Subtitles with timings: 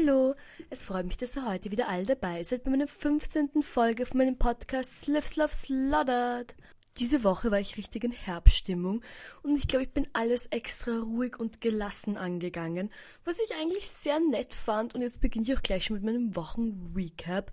[0.00, 0.34] Hallo,
[0.70, 3.62] es freut mich, dass ihr heute wieder alle dabei seid bei meiner 15.
[3.62, 6.54] Folge von meinem Podcast Sliff Love Slaughtered.
[6.98, 9.02] Diese Woche war ich richtig in Herbststimmung
[9.42, 12.90] und ich glaube, ich bin alles extra ruhig und gelassen angegangen,
[13.24, 16.36] was ich eigentlich sehr nett fand und jetzt beginne ich auch gleich schon mit meinem
[16.36, 17.50] Wochen-Recap.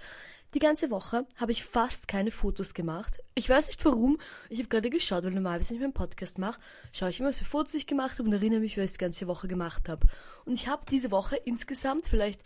[0.55, 3.21] Die ganze Woche habe ich fast keine Fotos gemacht.
[3.33, 4.17] Ich weiß nicht warum.
[4.49, 6.61] Ich habe gerade geschaut, weil normalerweise, wenn ich meinen Podcast mache,
[6.93, 8.99] schaue ich immer, was für Fotos ich gemacht habe und erinnere mich, was ich die
[8.99, 10.07] ganze Woche gemacht habe.
[10.45, 12.41] Und ich habe diese Woche insgesamt vielleicht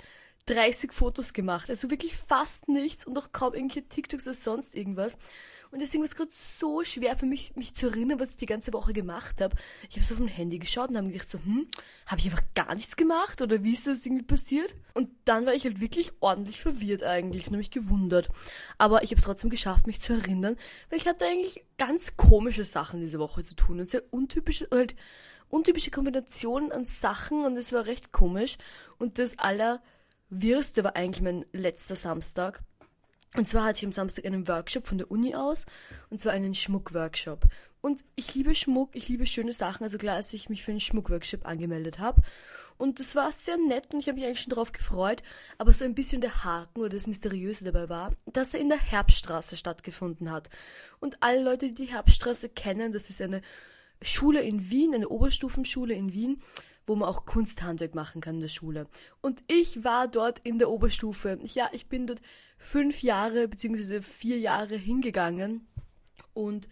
[0.50, 1.70] 30 Fotos gemacht.
[1.70, 5.16] Also wirklich fast nichts und auch kaum irgendwelche TikToks oder sonst irgendwas.
[5.72, 8.48] Und deswegen war es gerade so schwer für mich, mich zu erinnern, was ich die
[8.48, 9.56] ganze Woche gemacht habe.
[9.88, 11.68] Ich habe so auf mein Handy geschaut und habe gedacht so, hm,
[12.08, 14.74] habe ich einfach gar nichts gemacht oder wie ist das irgendwie passiert?
[14.96, 18.30] Und dann war ich halt wirklich ordentlich verwirrt eigentlich und habe mich gewundert.
[18.80, 20.56] Aber ich habe es trotzdem geschafft, mich zu erinnern,
[20.90, 24.96] weil ich hatte eigentlich ganz komische Sachen diese Woche zu tun und sehr untypische, halt
[25.50, 28.58] untypische Kombinationen an Sachen und es war recht komisch.
[28.98, 29.38] Und das
[30.32, 32.62] allerwirste war eigentlich mein letzter Samstag.
[33.36, 35.68] Und zwar hatte ich am Samstag einen Workshop von der Uni aus,
[36.10, 37.46] und zwar einen Schmuckworkshop.
[37.82, 40.82] Und ich liebe Schmuck, ich liebe schöne Sachen, also klar, als ich mich für einen
[40.82, 42.22] Schmuckworkshop angemeldet habe.
[42.78, 45.22] Und das war sehr nett und ich habe mich eigentlich schon darauf gefreut,
[45.58, 48.80] aber so ein bisschen der Haken oder das Mysteriöse dabei war, dass er in der
[48.80, 50.50] Herbststraße stattgefunden hat.
[51.00, 53.42] Und alle Leute, die die Herbststraße kennen, das ist eine
[54.02, 56.42] Schule in Wien, eine Oberstufenschule in Wien,
[56.90, 58.88] wo man auch Kunsthandwerk machen kann in der Schule.
[59.22, 61.38] Und ich war dort in der Oberstufe.
[61.44, 62.20] Ja, ich bin dort
[62.58, 65.68] fünf Jahre beziehungsweise vier Jahre hingegangen
[66.34, 66.68] und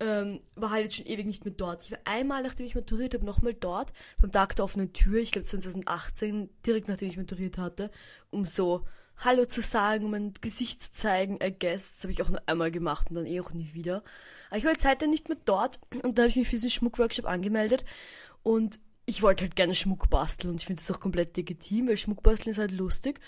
[0.00, 1.84] ähm, war halt jetzt schon ewig nicht mehr dort.
[1.84, 5.32] Ich war einmal, nachdem ich maturiert habe, nochmal dort, beim Tag der offenen Tür, ich
[5.32, 7.90] glaube 2018, direkt nachdem ich maturiert hatte,
[8.30, 8.86] um so
[9.18, 11.96] Hallo zu sagen, um mein Gesicht zu zeigen, I guess.
[11.96, 14.02] Das habe ich auch nur einmal gemacht und dann eh auch nie wieder.
[14.48, 16.70] Aber ich war jetzt seitdem nicht mehr dort und dann habe ich mich für diesen
[16.70, 17.84] Schmuckworkshop angemeldet
[18.42, 21.96] und ich wollte halt gerne Schmuck basteln und ich finde das auch komplett legitim, weil
[21.96, 23.20] Schmuckbasteln ist halt lustig.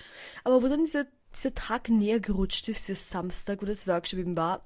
[0.45, 4.37] Aber wo dann dieser, dieser Tag näher gerutscht ist, dieser Samstag, wo das Workshop eben
[4.37, 4.65] war,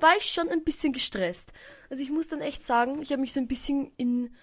[0.00, 1.52] war ich schon ein bisschen gestresst.
[1.90, 4.34] Also ich muss dann echt sagen, ich habe mich so ein bisschen in,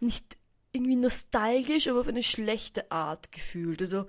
[0.00, 0.36] nicht
[0.72, 3.80] irgendwie nostalgisch, aber auf eine schlechte Art gefühlt.
[3.80, 4.06] Also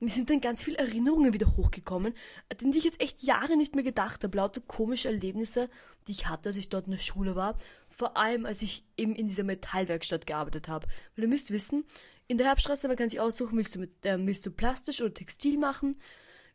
[0.00, 2.14] mir sind dann ganz viele Erinnerungen wieder hochgekommen,
[2.50, 4.36] an die ich jetzt echt Jahre nicht mehr gedacht habe.
[4.36, 5.70] Lauter komische Erlebnisse,
[6.06, 7.56] die ich hatte, als ich dort in der Schule war.
[7.92, 10.86] Vor allem, als ich eben in dieser Metallwerkstatt gearbeitet habe.
[11.14, 11.84] Weil ihr müsst wissen,
[12.26, 15.12] in der Herbststraße, man kann sich aussuchen, willst du, mit, äh, willst du plastisch oder
[15.12, 15.98] Textil machen.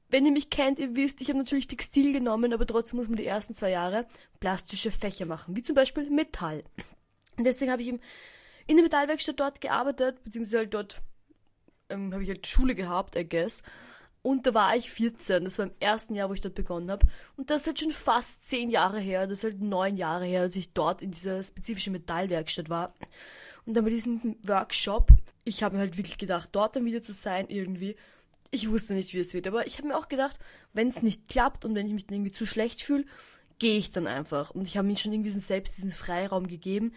[0.10, 3.18] Wenn ihr mich kennt, ihr wisst, ich habe natürlich Textil genommen, aber trotzdem muss man
[3.18, 4.08] die ersten zwei Jahre
[4.40, 6.64] plastische Fächer machen, wie zum Beispiel Metall.
[7.38, 8.00] Und deswegen habe ich eben
[8.66, 11.02] in der Metallwerkstatt dort gearbeitet, beziehungsweise halt dort
[11.90, 13.62] ähm, habe ich halt Schule gehabt, I guess.
[14.28, 17.08] Und da war ich 14, das war im ersten Jahr, wo ich dort begonnen habe.
[17.38, 20.42] Und das ist halt schon fast zehn Jahre her, das ist halt neun Jahre her,
[20.42, 22.94] als ich dort in dieser spezifischen Metallwerkstatt war.
[23.66, 25.12] Und dann bei diesem Workshop,
[25.46, 27.96] ich habe mir halt wirklich gedacht, dort dann wieder zu sein irgendwie.
[28.52, 30.40] Ich wusste nicht, wie es wird, aber ich habe mir auch gedacht,
[30.74, 33.06] wenn es nicht klappt und wenn ich mich dann irgendwie zu schlecht fühle,
[33.60, 34.52] gehe ich dann einfach.
[34.52, 36.92] Und ich habe mir schon irgendwie selbst diesen Freiraum gegeben,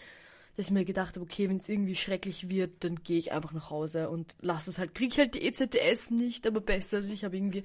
[0.61, 3.53] dass ich mir gedacht habe, okay, wenn es irgendwie schrecklich wird, dann gehe ich einfach
[3.53, 4.95] nach Hause und lasse es halt.
[4.95, 6.99] Kriege ich halt die EZTS nicht, aber besser.
[6.99, 7.65] Also ich habe irgendwie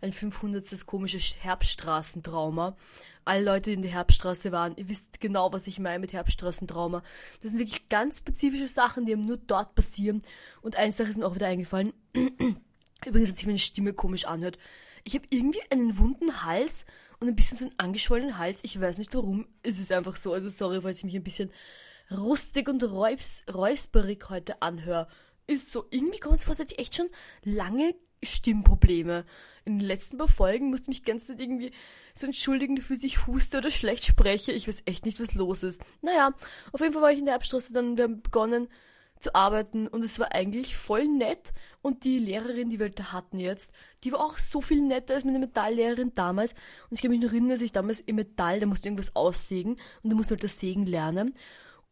[0.00, 0.84] ein 500.
[0.84, 2.76] komisches Herbststraßentrauma.
[3.24, 7.04] Alle Leute, die in der Herbststraße waren, ihr wisst genau, was ich meine mit Herbststraßentrauma.
[7.40, 10.24] Das sind wirklich ganz spezifische Sachen, die eben nur dort passieren.
[10.62, 11.92] Und eine Sache ist mir auch wieder eingefallen.
[13.06, 14.58] Übrigens, dass sich meine Stimme komisch anhört.
[15.04, 16.86] Ich habe irgendwie einen wunden Hals
[17.20, 18.64] und ein bisschen so einen angeschwollenen Hals.
[18.64, 19.46] Ich weiß nicht warum.
[19.62, 20.32] Es ist einfach so.
[20.32, 21.52] Also sorry, falls ich mich ein bisschen
[22.10, 25.08] rustig und räus räusperig heute anhöre,
[25.46, 27.10] ist so, irgendwie kommt es vor, seit ich echt schon
[27.42, 29.24] lange Stimmprobleme.
[29.64, 31.72] In den letzten paar Folgen musste ich mich ganz nicht irgendwie
[32.14, 34.52] so entschuldigen, dafür, dass ich huste oder schlecht spreche.
[34.52, 35.80] Ich weiß echt nicht, was los ist.
[36.00, 36.34] Naja,
[36.72, 38.68] auf jeden Fall war ich in der Abstraße, dann wir haben begonnen
[39.22, 43.38] zu arbeiten und es war eigentlich voll nett und die Lehrerin, die wir da hatten
[43.38, 46.54] jetzt, die war auch so viel netter als meine Metalllehrerin damals
[46.90, 49.78] und ich kann mich noch erinnern, dass ich damals im Metall, da musste irgendwas aussägen
[50.02, 51.36] und da musste halt das Sägen lernen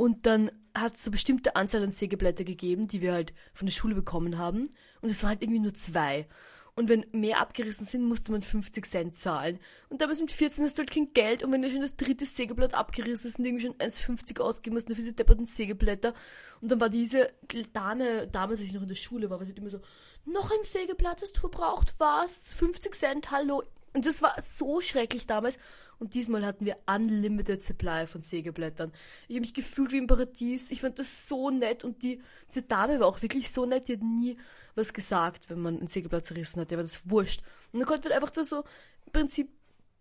[0.00, 3.72] und dann hat es so bestimmte Anzahl an Sägeblätter gegeben, die wir halt von der
[3.74, 4.66] Schule bekommen haben.
[5.02, 6.26] Und es waren halt irgendwie nur zwei.
[6.74, 9.58] Und wenn mehr abgerissen sind, musste man 50 Cent zahlen.
[9.90, 11.42] Und damals mit 14 hast du halt kein Geld.
[11.42, 14.88] Und wenn du schon das dritte Sägeblatt abgerissen hast und irgendwie schon 1,50 ausgeben musst,
[14.88, 16.14] nur für diese depperten Sägeblätter.
[16.62, 17.30] Und dann war diese
[17.74, 19.82] Dame, damals, als ich noch in der Schule war, war sie halt immer so,
[20.24, 22.54] noch ein Sägeblatt hast du verbraucht, was?
[22.54, 23.64] 50 Cent, hallo.
[23.92, 25.58] Und das war so schrecklich damals.
[25.98, 28.92] Und diesmal hatten wir unlimited supply von Sägeblättern.
[29.26, 30.70] Ich habe mich gefühlt wie im Paradies.
[30.70, 31.84] Ich fand das so nett.
[31.84, 33.88] Und die, diese Dame war auch wirklich so nett.
[33.88, 34.36] Die hat nie
[34.76, 36.70] was gesagt, wenn man ein Sägeblatt zerrissen hat.
[36.70, 37.42] Der war das wurscht.
[37.72, 38.64] Und dann konnte man einfach da so
[39.06, 39.50] im Prinzip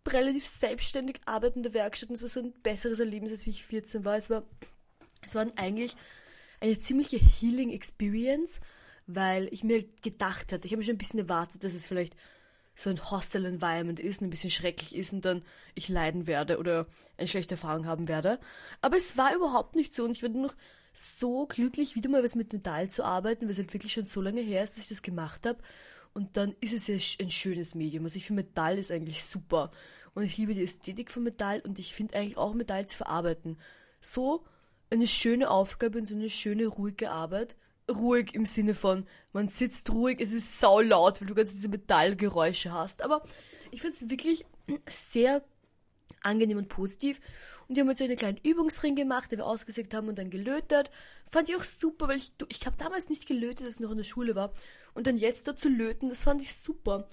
[0.08, 2.10] relativ selbstständig arbeiten in der Werkstatt.
[2.10, 4.18] Und es war so ein besseres Erlebnis, als wie ich 14 war.
[4.18, 4.44] Es war,
[5.24, 5.96] es war eigentlich
[6.60, 8.60] eine ziemliche Healing Experience
[9.12, 12.16] weil ich mir halt gedacht hatte, ich habe schon ein bisschen erwartet, dass es vielleicht
[12.80, 15.44] so ein Hostel Environment ist, ein bisschen schrecklich ist und dann
[15.76, 16.88] ich leiden werde oder
[17.18, 18.40] eine schlechte Erfahrung haben werde.
[18.82, 20.56] Aber es war überhaupt nicht so und ich war noch
[20.94, 24.22] so glücklich, wieder mal was mit Metall zu arbeiten, weil es halt wirklich schon so
[24.22, 25.60] lange her ist, dass ich das gemacht habe.
[26.14, 28.06] Und dann ist es ja ein schönes Medium.
[28.06, 29.72] Also ich finde Metall ist eigentlich super.
[30.14, 33.58] Und ich liebe die Ästhetik von Metall und ich finde eigentlich auch Metall zu verarbeiten.
[34.00, 34.46] So
[34.90, 37.58] eine schöne Aufgabe und so eine schöne, ruhige Arbeit.
[37.90, 41.70] Ruhig im Sinne von, man sitzt ruhig, es ist sau laut, weil du ganz diese
[41.70, 43.02] Metallgeräusche hast.
[43.02, 43.24] Aber
[43.72, 44.46] ich finde es wirklich
[44.88, 45.44] sehr
[46.22, 47.20] angenehm und positiv.
[47.68, 50.32] Und die haben jetzt so einen kleinen Übungsring gemacht, den wir ausgesägt haben und dann
[50.32, 50.90] gelötet.
[51.30, 53.98] Fand ich auch super, weil ich, ich habe damals nicht gelötet, als ich noch in
[53.98, 54.52] der Schule war.
[54.96, 57.08] Und dann jetzt dort zu löten, das fand ich super.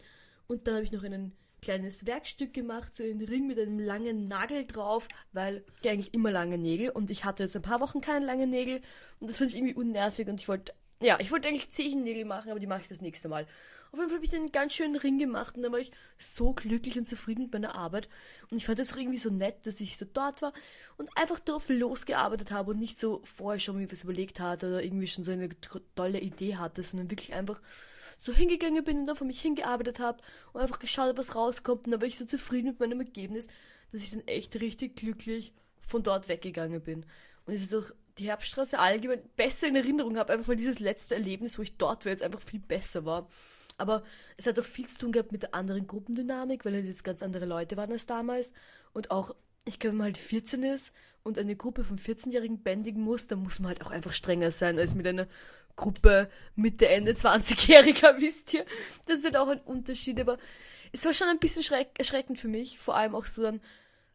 [0.46, 4.28] Und dann habe ich noch einen kleines Werkstück gemacht, so einen Ring mit einem langen
[4.28, 8.00] Nagel drauf, weil ich eigentlich immer lange Nägel und ich hatte jetzt ein paar Wochen
[8.00, 8.80] keine langen Nägel
[9.18, 10.72] und das fand ich irgendwie unnervig und ich wollte,
[11.02, 13.48] ja, ich wollte eigentlich Zehennägel machen, aber die mache ich das nächste Mal.
[13.90, 16.52] Auf jeden Fall habe ich einen ganz schönen Ring gemacht und dann war ich so
[16.52, 18.08] glücklich und zufrieden mit meiner Arbeit
[18.48, 20.52] und ich fand das auch irgendwie so nett, dass ich so dort war
[20.98, 24.84] und einfach drauf losgearbeitet habe und nicht so vorher schon mir was überlegt hatte oder
[24.84, 25.48] irgendwie schon so eine
[25.96, 27.60] tolle Idee hatte, sondern wirklich einfach
[28.18, 30.22] so hingegangen bin und dann von mich hingearbeitet habe
[30.52, 31.86] und einfach geschaut, was rauskommt.
[31.86, 33.46] Und dann war ich so zufrieden mit meinem Ergebnis,
[33.92, 35.52] dass ich dann echt richtig glücklich
[35.86, 37.06] von dort weggegangen bin.
[37.44, 41.14] Und es ist auch die Herbststraße allgemein besser in Erinnerung habe, einfach weil dieses letzte
[41.14, 43.28] Erlebnis, wo ich dort war, jetzt einfach viel besser war.
[43.78, 44.02] Aber
[44.36, 47.22] es hat auch viel zu tun gehabt mit der anderen Gruppendynamik, weil halt jetzt ganz
[47.22, 48.52] andere Leute waren als damals.
[48.94, 49.34] Und auch,
[49.66, 50.92] ich glaube, wenn man halt 14 ist
[51.22, 54.78] und eine Gruppe von 14-Jährigen bändigen muss, dann muss man halt auch einfach strenger sein
[54.78, 55.26] als mit einer
[55.76, 58.64] Gruppe Mitte, Ende 20-Jähriger, wisst ihr.
[59.06, 60.38] Das ist auch ein Unterschied, aber
[60.92, 61.62] es war schon ein bisschen
[61.96, 63.60] erschreckend für mich, vor allem auch so dann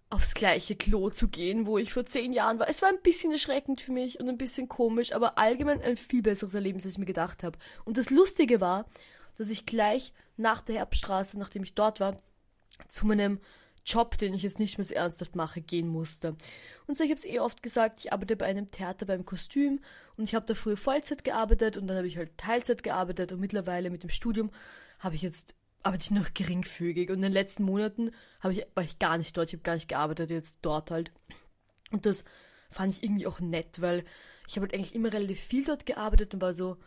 [0.10, 2.68] aufs gleiche Klo zu gehen, wo ich vor zehn Jahren war.
[2.68, 6.22] Es war ein bisschen erschreckend für mich und ein bisschen komisch, aber allgemein ein viel
[6.22, 7.58] besseres Erlebnis, als ich mir gedacht habe.
[7.86, 8.86] Und das Lustige war,
[9.38, 12.18] dass ich gleich nach der Herbststraße, nachdem ich dort war,
[12.90, 13.40] zu meinem
[13.86, 16.36] Job, den ich jetzt nicht mehr so ernsthaft mache, gehen musste.
[16.88, 19.80] Und so, ich habe es eh oft gesagt, ich arbeite bei einem Theater beim Kostüm
[20.18, 23.40] und ich habe da früher Vollzeit gearbeitet und dann habe ich halt Teilzeit gearbeitet und
[23.40, 24.52] mittlerweile mit dem Studium
[25.00, 28.84] habe ich jetzt arbeite ich noch geringfügig und in den letzten Monaten habe ich war
[28.84, 31.12] ich gar nicht dort, ich habe gar nicht gearbeitet, jetzt dort halt.
[31.92, 32.24] Und das
[32.70, 34.06] fand ich irgendwie auch nett, weil
[34.48, 36.78] ich habe halt eigentlich immer relativ viel dort gearbeitet und war so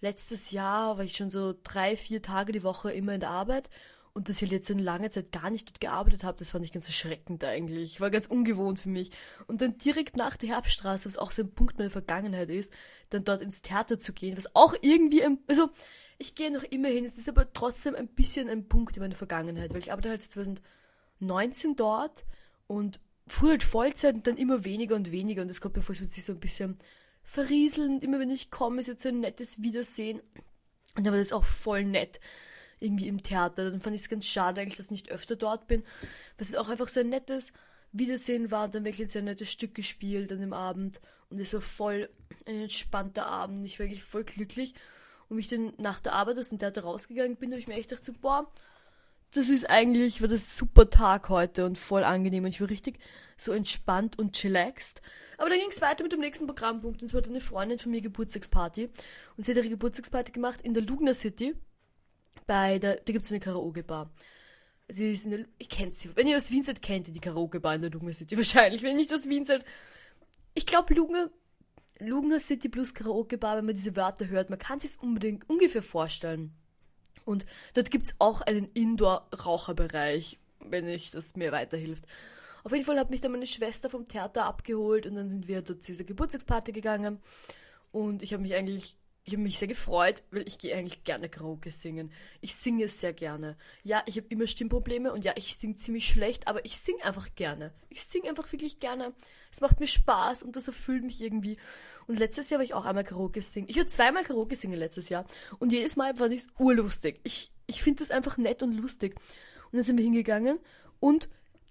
[0.00, 3.68] letztes Jahr war ich schon so drei, vier Tage die Woche immer in der Arbeit
[4.12, 6.64] und dass ich jetzt so eine lange Zeit gar nicht dort gearbeitet habe, das fand
[6.64, 8.00] ich ganz erschreckend eigentlich.
[8.00, 9.10] War ganz ungewohnt für mich.
[9.46, 12.72] Und dann direkt nach der Herbststraße, was auch so ein Punkt meiner Vergangenheit ist,
[13.10, 15.70] dann dort ins Theater zu gehen, was auch irgendwie, ein, also
[16.18, 19.14] ich gehe noch immer hin, es ist aber trotzdem ein bisschen ein Punkt in meiner
[19.14, 22.24] Vergangenheit, weil ich arbeite halt 2019 dort
[22.66, 25.94] und früher halt Vollzeit und dann immer weniger und weniger und es kommt mir vor,
[25.94, 26.76] es wird sich so ein bisschen
[27.22, 28.00] verrieseln.
[28.00, 30.20] Immer wenn ich komme, ist jetzt so ein nettes Wiedersehen.
[30.96, 32.20] Und dann war das auch voll nett
[32.80, 33.70] irgendwie im Theater.
[33.70, 35.82] Dann fand ich es ganz schade eigentlich, dass ich nicht öfter dort bin.
[36.36, 37.52] Dass es auch einfach so ein nettes
[37.92, 38.68] Wiedersehen war.
[38.68, 41.00] Dann wirklich ein sehr nettes Stück gespielt an dem Abend.
[41.30, 42.08] Und es war voll
[42.46, 43.64] ein entspannter Abend.
[43.64, 44.74] Ich war wirklich voll glücklich.
[45.28, 47.74] Und wie ich dann nach der Arbeit aus dem Theater rausgegangen bin, habe ich mir
[47.74, 48.50] echt gedacht, so, boah,
[49.32, 52.44] das ist eigentlich, war das super Tag heute und voll angenehm.
[52.44, 52.98] Und ich war richtig
[53.36, 55.02] so entspannt und chillaxed.
[55.36, 57.02] Aber dann ging es weiter mit dem nächsten Programmpunkt.
[57.02, 58.90] Und zwar hat eine Freundin von mir Geburtstagsparty.
[59.36, 61.54] Und sie hat ihre Geburtstagsparty gemacht in der Lugner City
[62.46, 64.10] bei der, da gibt es eine Karaoke-Bar.
[64.88, 66.14] Sie ist eine, ich kenne sie.
[66.16, 68.36] Wenn ihr aus Wien seid, kennt ihr die Karaoke-Bar in der Lugner City.
[68.36, 68.82] Wahrscheinlich.
[68.82, 69.64] Wenn ihr nicht aus Wien seid.
[70.54, 71.30] Ich glaube, Lugner,
[71.98, 76.52] Lugner City plus Karaoke-Bar, wenn man diese Wörter hört, man kann sich unbedingt ungefähr vorstellen.
[77.24, 82.06] Und dort gibt es auch einen Indoor-Raucherbereich, wenn ich das mir weiterhilft.
[82.64, 85.62] Auf jeden Fall hat mich dann meine Schwester vom Theater abgeholt und dann sind wir
[85.62, 87.20] dort zu dieser Geburtstagsparty gegangen.
[87.92, 88.96] Und ich habe mich eigentlich
[89.28, 92.10] ich habe mich sehr gefreut, weil ich gehe eigentlich gerne Karaoke singen.
[92.40, 93.58] Ich singe sehr gerne.
[93.84, 97.34] Ja, ich habe immer Stimmprobleme und ja, ich singe ziemlich schlecht, aber ich singe einfach
[97.34, 97.74] gerne.
[97.90, 99.12] Ich singe einfach wirklich gerne.
[99.52, 101.58] Es macht mir Spaß und das erfüllt mich irgendwie.
[102.06, 103.68] Und letztes Jahr war ich auch einmal Karaoke singen.
[103.68, 105.26] Ich habe zweimal Karaoke singen letztes Jahr
[105.58, 107.20] und jedes Mal fand ich es urlustig.
[107.22, 109.14] Ich, ich finde das einfach nett und lustig.
[109.66, 110.58] Und dann sind wir hingegangen
[111.00, 111.28] und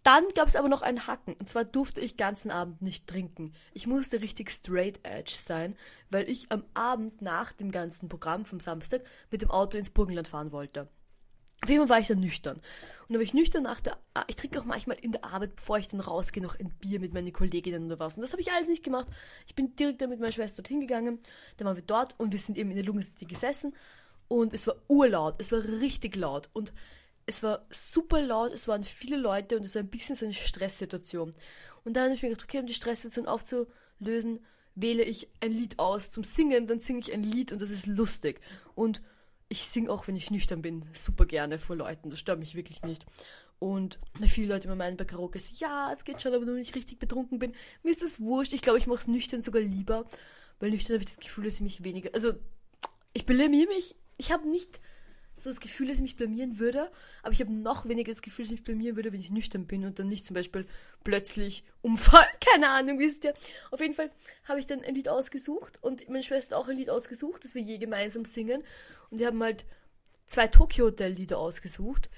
[0.08, 1.34] dann gab es aber noch einen Hacken.
[1.34, 3.52] Und zwar durfte ich ganzen Abend nicht trinken.
[3.74, 5.76] Ich musste richtig straight edge sein,
[6.10, 10.30] weil ich am Abend nach dem ganzen Programm vom Samstag mit dem Auto ins Burgenland
[10.30, 10.88] fahren wollte.
[11.62, 12.56] Auf jeden Fall war ich dann nüchtern.
[12.56, 12.64] Und
[13.10, 13.98] dann war ich nüchtern nach der,
[14.28, 17.14] ich trinke auch manchmal in der Arbeit, bevor ich dann rausgehe, noch ein Bier mit
[17.14, 18.16] meinen Kolleginnen oder was.
[18.16, 19.08] Und das habe ich alles nicht gemacht.
[19.46, 21.20] Ich bin direkt dann mit meiner Schwester dorthin gegangen.
[21.58, 23.76] Dann waren wir dort und wir sind eben in der Lunge City gesessen.
[24.30, 25.36] Und es war urlaut.
[25.40, 26.50] Es war richtig laut.
[26.54, 26.72] Und
[27.28, 30.34] es war super laut, es waren viele Leute und es war ein bisschen so eine
[30.34, 31.36] Stresssituation.
[31.84, 34.40] Und dann habe ich mir gedacht, okay, um die Stresssituation aufzulösen,
[34.76, 37.86] wähle ich ein Lied aus zum Singen, dann singe ich ein Lied und das ist
[37.86, 38.40] lustig.
[38.76, 39.02] Und
[39.50, 42.10] ich singe auch, wenn ich nüchtern bin, super gerne vor Leuten.
[42.10, 43.06] Das stört mich wirklich nicht.
[43.60, 46.62] Und viele Leute immer meinen bei Karaoke so, ja, es geht schon, aber nur wenn
[46.62, 47.54] ich richtig betrunken bin.
[47.84, 48.54] Mir ist das wurscht.
[48.54, 50.06] Ich glaube, ich mache es nüchtern sogar lieber.
[50.60, 52.12] Weil nüchtern habe ich das Gefühl, dass ich mich weniger.
[52.14, 52.34] Also,
[53.14, 53.96] ich blamier mich.
[54.18, 54.80] Ich habe nicht
[55.40, 56.92] so das Gefühl, dass ich mich blamieren würde,
[57.22, 59.68] aber ich habe noch weniger das Gefühl, dass ich mich blamieren würde, wenn ich nüchtern
[59.68, 60.66] bin und dann nicht zum Beispiel
[61.04, 62.26] plötzlich umfall.
[62.54, 63.34] Keine Ahnung, wisst ihr.
[63.72, 64.12] Auf jeden Fall
[64.46, 67.62] habe ich dann ein Lied ausgesucht und meine Schwester auch ein Lied ausgesucht, das wir
[67.62, 68.64] je gemeinsam singen.
[69.10, 69.66] Und wir haben halt
[70.28, 72.10] zwei Tokyo Hotel Lieder ausgesucht.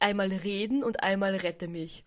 [0.00, 2.04] Einmal Reden und einmal Rette mich.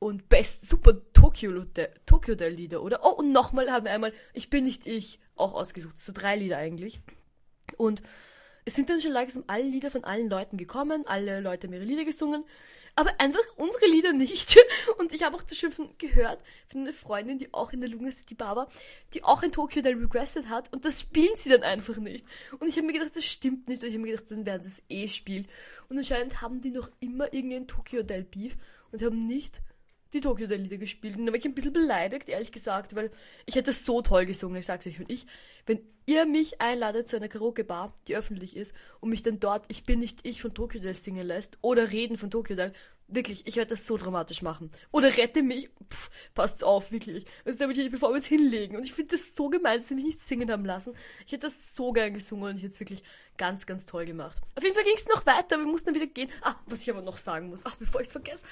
[0.00, 3.04] Und best, super Tokyo Hotel, Tokyo Hotel Lieder, oder?
[3.04, 5.98] Oh, und nochmal haben wir einmal Ich bin nicht ich auch ausgesucht.
[5.98, 7.00] So drei Lieder eigentlich.
[7.76, 8.02] Und
[8.68, 11.84] es sind dann schon langsam alle Lieder von allen Leuten gekommen, alle Leute haben ihre
[11.84, 12.44] Lieder gesungen,
[12.96, 14.58] aber einfach unsere Lieder nicht.
[14.98, 18.12] Und ich habe auch schon von, gehört von einer Freundin, die auch in der Luna
[18.12, 18.68] City Bar war,
[19.14, 22.26] die auch in Tokyo Del Regressed hat und das spielen sie dann einfach nicht.
[22.60, 23.82] Und ich habe mir gedacht, das stimmt nicht.
[23.82, 25.48] Und ich habe mir gedacht, dann werden sie es eh spielen.
[25.88, 28.54] Und anscheinend haben die noch immer irgendein Tokyo Del Beef
[28.92, 29.62] und haben nicht
[30.12, 31.16] die Tokyo Hotel Lieder gespielt.
[31.16, 33.10] Und da war ich ein bisschen beleidigt, ehrlich gesagt, weil
[33.46, 34.58] ich hätte das so toll gesungen.
[34.58, 35.26] Ich sag's euch, wenn ich,
[35.66, 39.84] wenn ihr mich einladet zu einer Karaoke-Bar, die öffentlich ist, und mich dann dort Ich
[39.84, 42.72] bin nicht ich von Tokyo Hotel singen lässt, oder Reden von Tokyo Hotel,
[43.08, 44.70] wirklich, ich werde das so dramatisch machen.
[44.92, 47.24] Oder rette mich, pff, passt auf, wirklich.
[47.44, 48.76] Also da würde ich die Performance hinlegen.
[48.76, 50.94] Und ich finde das so gemein, dass sie mich nicht singen haben lassen.
[51.26, 53.02] Ich hätte das so gern gesungen und ich hätte es wirklich
[53.36, 54.40] ganz, ganz toll gemacht.
[54.56, 56.30] Auf jeden Fall ging es noch weiter, wir mussten dann wieder gehen.
[56.42, 58.44] Ah, was ich aber noch sagen muss, ach, bevor ich es vergesse.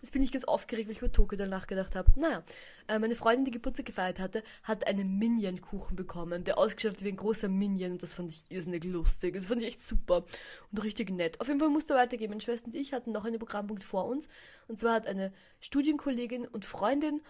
[0.00, 2.10] Jetzt bin ich ganz aufgeregt, weil ich über Tokio danach gedacht habe.
[2.16, 2.42] Naja,
[2.86, 7.08] äh, meine Freundin, die Geburtstag gefeiert hatte, hat einen Minion-Kuchen bekommen, der ausgeschaut hat wie
[7.08, 9.34] ein großer Minion und das fand ich irrsinnig lustig.
[9.34, 10.24] Das fand ich echt super
[10.70, 11.40] und richtig nett.
[11.40, 12.30] Auf jeden Fall musste weitergehen.
[12.30, 14.28] Meine Schwester und ich hatten noch einen Programmpunkt vor uns
[14.68, 17.20] und zwar hat eine Studienkollegin und Freundin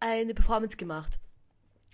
[0.00, 1.18] eine Performance gemacht.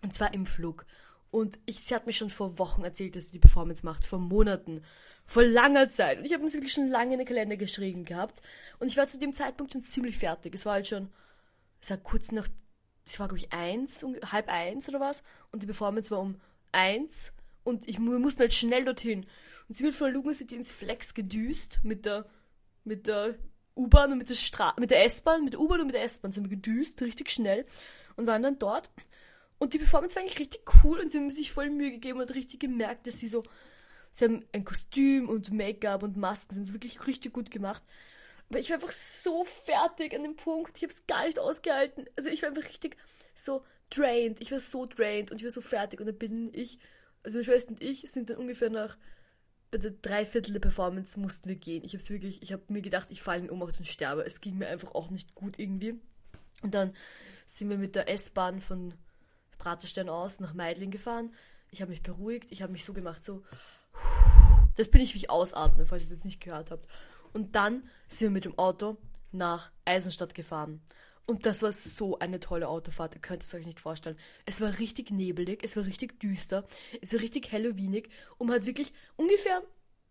[0.02, 0.84] Und zwar im Flug.
[1.30, 4.20] Und ich, sie hat mir schon vor Wochen erzählt, dass sie die Performance macht, vor
[4.20, 4.82] Monaten
[5.26, 6.18] vor langer Zeit.
[6.18, 8.42] Und ich habe mir wirklich schon lange in den Kalender geschrieben gehabt.
[8.78, 10.54] Und ich war zu dem Zeitpunkt schon ziemlich fertig.
[10.54, 11.12] Es war halt schon,
[11.80, 12.48] es war kurz nach,
[13.06, 15.22] es war glaube ich eins, halb eins oder was.
[15.50, 16.40] Und die Performance war um
[16.72, 17.32] eins.
[17.62, 19.26] Und ich, wir mussten halt schnell dorthin.
[19.68, 22.26] Und sie wird von Lugner City ins Flex gedüst mit der,
[22.84, 23.36] mit der
[23.76, 26.32] U-Bahn und mit der Stra mit der S-Bahn, mit der U-Bahn und mit der S-Bahn
[26.32, 27.66] sind wir gedüst, richtig schnell.
[28.16, 28.90] Und waren dann dort.
[29.58, 32.34] Und die Performance war eigentlich richtig cool und sie haben sich voll Mühe gegeben und
[32.34, 33.42] richtig gemerkt, dass sie so
[34.14, 37.82] Sie haben ein Kostüm und Make-up und Masken, sind wirklich richtig gut gemacht.
[38.48, 40.76] Aber ich war einfach so fertig an dem Punkt.
[40.76, 42.06] Ich habe es gar nicht ausgehalten.
[42.14, 42.96] Also ich war einfach richtig
[43.34, 44.40] so drained.
[44.40, 45.98] Ich war so drained und ich war so fertig.
[45.98, 46.78] Und dann bin ich,
[47.24, 48.96] also meine Schwester und ich sind dann ungefähr nach
[49.72, 51.82] bei der Dreiviertel der Performance mussten wir gehen.
[51.82, 54.24] Ich habe wirklich, ich habe mir gedacht, ich falle in Ohnmacht und sterbe.
[54.24, 56.00] Es ging mir einfach auch nicht gut irgendwie.
[56.62, 56.94] Und dann
[57.48, 58.94] sind wir mit der S-Bahn von
[59.58, 61.34] Praterstern aus nach Meidling gefahren.
[61.72, 62.52] Ich habe mich beruhigt.
[62.52, 63.42] Ich habe mich so gemacht, so
[64.76, 66.86] das bin ich, wie ich ausatme, falls ihr es jetzt nicht gehört habt.
[67.32, 68.96] Und dann sind wir mit dem Auto
[69.32, 70.80] nach Eisenstadt gefahren.
[71.26, 74.18] Und das war so eine tolle Autofahrt, ihr könnt es euch nicht vorstellen.
[74.44, 76.66] Es war richtig nebelig, es war richtig düster,
[77.00, 79.62] es war richtig Halloweenig und man hat wirklich ungefähr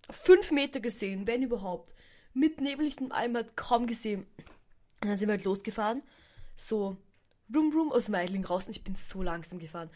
[0.09, 1.93] fünf Meter gesehen, wenn überhaupt.
[2.33, 4.25] Mit nebelichtem allem hat kaum gesehen.
[5.01, 6.01] Und dann sind wir halt losgefahren,
[6.57, 6.97] so
[7.53, 9.91] rum rum aus Meidling raus und ich bin so langsam gefahren.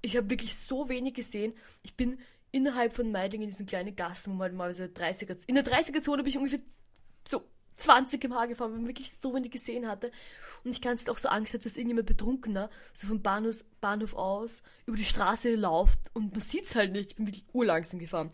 [0.00, 1.52] Ich habe wirklich so wenig gesehen.
[1.82, 2.18] Ich bin
[2.52, 6.22] innerhalb von Meidling in diesen kleinen Gassen, wo man mal so 30er, in der 30er-Zone
[6.22, 6.60] bin ich ungefähr
[7.26, 7.42] so
[7.78, 10.12] 20 km gefahren, weil man wirklich so wenig gesehen hatte.
[10.64, 14.14] Und ich kann es auch so Angst hatte, dass irgendjemand betrunkener so vom Bahnhof, Bahnhof
[14.14, 17.10] aus über die Straße läuft und man sieht's halt nicht.
[17.10, 18.30] Ich bin wirklich urlangsam gefahren.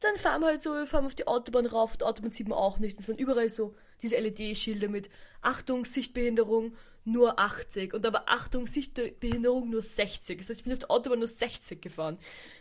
[0.00, 2.56] Dann fahren wir halt so, wir fahren auf die Autobahn rauf, die Autobahn sieht man
[2.56, 2.98] auch nicht.
[2.98, 5.10] Es waren überall so diese LED-Schilder mit
[5.42, 10.38] Achtung, Sichtbehinderung, nur 80 und aber Achtung, Sichtbehinderung nur 60.
[10.38, 12.18] Das heißt, ich bin auf der Autobahn nur 60 gefahren,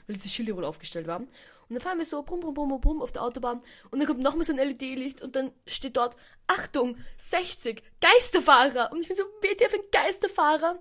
[0.08, 1.24] weil diese Schilder wohl aufgestellt waren.
[1.24, 4.24] Und dann fahren wir so brumm, brumm, brumm, brumm auf der Autobahn und dann kommt
[4.24, 6.16] nochmal so ein LED-Licht und dann steht dort
[6.48, 8.92] Achtung, 60, Geisterfahrer.
[8.92, 10.80] Und ich bin so, auf ein Geisterfahrer.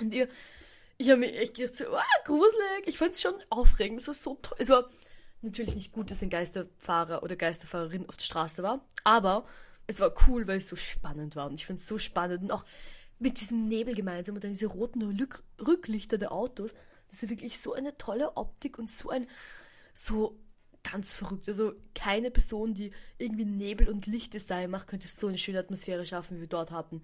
[0.00, 0.28] Und ihr,
[0.96, 2.86] ich habe mich echt gedacht, so, ah, gruselig.
[2.86, 4.00] Ich fand es schon aufregend.
[4.00, 4.56] Es war so toll.
[4.58, 4.90] Es war
[5.42, 9.46] natürlich nicht gut, dass ein Geisterfahrer oder Geisterfahrerin auf der Straße war, aber
[9.88, 11.46] es war cool, weil es so spannend war.
[11.46, 12.42] Und ich fand es so spannend.
[12.42, 12.64] Und auch
[13.18, 16.72] mit diesem Nebel gemeinsam und dann diese roten Rück Rücklichter der Autos.
[17.10, 19.26] Das ist wirklich so eine tolle Optik und so ein,
[19.94, 20.38] so
[20.82, 21.48] ganz verrückt.
[21.48, 26.36] Also keine Person, die irgendwie Nebel und Lichtdesign macht, könnte so eine schöne Atmosphäre schaffen,
[26.36, 27.02] wie wir dort hatten.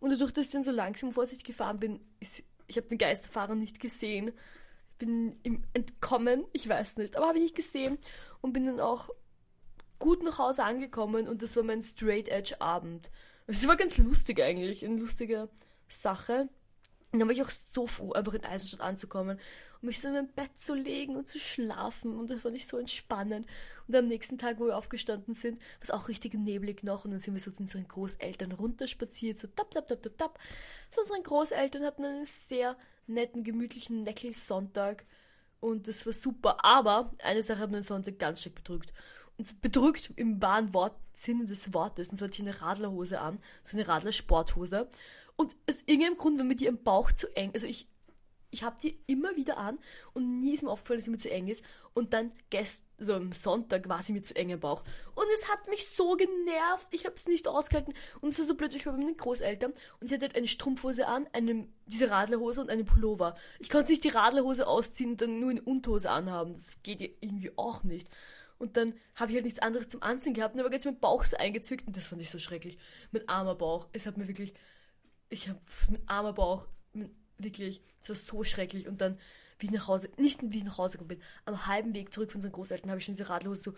[0.00, 2.98] Und dadurch, dass ich dann so langsam vor sich gefahren bin, ist, ich habe den
[2.98, 4.32] Geisterfahrer nicht gesehen.
[4.98, 7.98] Bin ihm entkommen, ich weiß nicht, aber habe ich nicht gesehen
[8.40, 9.10] und bin dann auch
[10.02, 13.10] gut nach Hause angekommen und das war mein Straight Edge Abend.
[13.46, 15.48] Es war ganz lustig eigentlich, eine lustige
[15.88, 16.48] Sache.
[17.12, 19.38] Und dann war ich auch so froh, einfach in Eisenstadt anzukommen
[19.80, 22.16] und mich so in mein Bett zu legen und zu schlafen.
[22.18, 23.46] Und das fand ich so entspannend.
[23.86, 27.04] Und am nächsten Tag, wo wir aufgestanden sind, war es auch richtig neblig noch.
[27.04, 30.38] Und dann sind wir so zu unseren Großeltern runterspaziert, so tap, tap, tap, tap, tap.
[30.90, 35.04] Zu unseren Großeltern hatten einen sehr netten, gemütlichen Neckelsonntag.
[35.60, 36.64] Und das war super.
[36.64, 38.92] Aber eine Sache hat mir den Sonntag ganz stark bedrückt.
[39.60, 42.10] Bedrückt im wahren Wort, Sinne des Wortes.
[42.10, 44.88] Und zwar hatte ich eine Radlerhose an, so eine Radlersporthose.
[45.36, 47.50] Und aus irgendeinem Grund war mir die im Bauch zu eng.
[47.54, 47.88] Also ich,
[48.50, 49.78] ich habe die immer wieder an
[50.12, 51.64] und nie ist mir aufgefallen, dass sie mir zu eng ist.
[51.94, 54.84] Und dann gestern, so am Sonntag war sie mir zu eng im Bauch.
[55.14, 56.88] Und es hat mich so genervt.
[56.90, 57.94] Ich habe es nicht ausgehalten.
[58.20, 60.48] Und es war so blöd, ich war bei meinen Großeltern und ich hatte halt eine
[60.48, 63.36] Strumpfhose an, eine, diese Radlerhose und eine Pullover.
[63.58, 66.52] Ich konnte nicht die Radlerhose ausziehen und dann nur eine Unterhose anhaben.
[66.52, 68.08] Das geht ja irgendwie auch nicht.
[68.62, 71.24] Und dann habe ich halt nichts anderes zum Anziehen gehabt und aber jetzt mein Bauch
[71.24, 72.78] so eingezwickt und das fand ich so schrecklich.
[73.10, 73.88] Mein armer Bauch.
[73.92, 74.54] Es hat mir wirklich
[75.32, 76.68] ich habe mit armer Bauch,
[77.38, 78.86] wirklich, es war so schrecklich.
[78.86, 79.18] Und dann,
[79.58, 82.30] wie ich nach Hause, nicht wie ich nach Hause gekommen bin, am halben Weg zurück
[82.30, 83.74] von unseren Großeltern habe ich schon diese Radlose so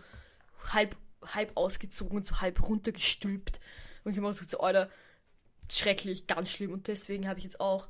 [0.73, 0.95] halb,
[1.33, 3.59] halb ausgezogen und so halb runtergestülpt.
[4.03, 4.89] Und ich habe mir gedacht, so, Alter,
[5.71, 6.71] schrecklich, ganz schlimm.
[6.71, 7.87] Und deswegen habe ich jetzt auch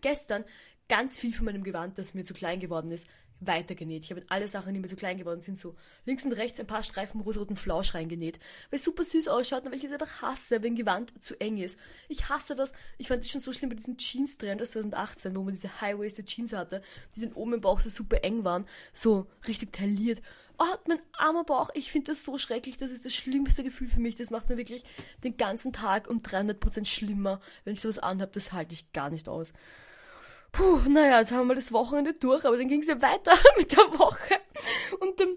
[0.00, 0.44] gestern
[0.88, 3.08] ganz viel von meinem Gewand, das mir zu klein geworden ist,
[3.40, 4.04] weitergenäht.
[4.04, 5.74] Ich habe in alle Sachen, die mir so klein geworden sind, so
[6.04, 8.38] links und rechts ein paar Streifen rosaroten Flausch reingenäht,
[8.70, 11.58] weil es super süß ausschaut und weil ich es einfach hasse, wenn Gewand zu eng
[11.58, 11.78] ist.
[12.08, 12.72] Ich hasse das.
[12.98, 16.26] Ich fand es schon so schlimm bei diesen Jeans-Trend aus 2018, wo man diese High-Waisted
[16.26, 16.82] Jeans hatte,
[17.14, 20.22] die dann oben im Bauch so super eng waren, so richtig tailliert.
[20.56, 23.98] Oh, mein armer Bauch, ich finde das so schrecklich, das ist das schlimmste Gefühl für
[23.98, 24.14] mich.
[24.14, 24.84] Das macht mir wirklich
[25.24, 28.30] den ganzen Tag um 300% schlimmer, wenn ich sowas anhabe.
[28.32, 29.52] Das halte ich gar nicht aus.
[30.54, 33.72] Puh, naja, jetzt haben wir das Wochenende durch, aber dann ging es ja weiter mit
[33.72, 34.34] der Woche.
[35.00, 35.36] Und dann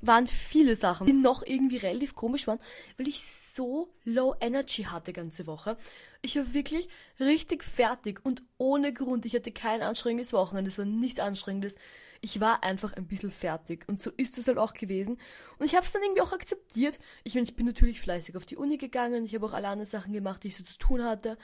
[0.00, 2.58] waren viele Sachen, die noch irgendwie relativ komisch waren,
[2.96, 5.76] weil ich so low energy hatte ganze Woche.
[6.22, 6.88] Ich war wirklich
[7.20, 9.26] richtig fertig und ohne Grund.
[9.26, 11.76] Ich hatte kein anstrengendes Wochenende, es war nichts Anstrengendes.
[12.20, 15.18] Ich war einfach ein bisschen fertig und so ist es halt auch gewesen.
[15.58, 16.98] Und ich habe es dann irgendwie auch akzeptiert.
[17.22, 19.88] Ich meine, ich bin natürlich fleißig auf die Uni gegangen, ich habe auch alle anderen
[19.88, 21.38] Sachen gemacht, die ich so zu tun hatte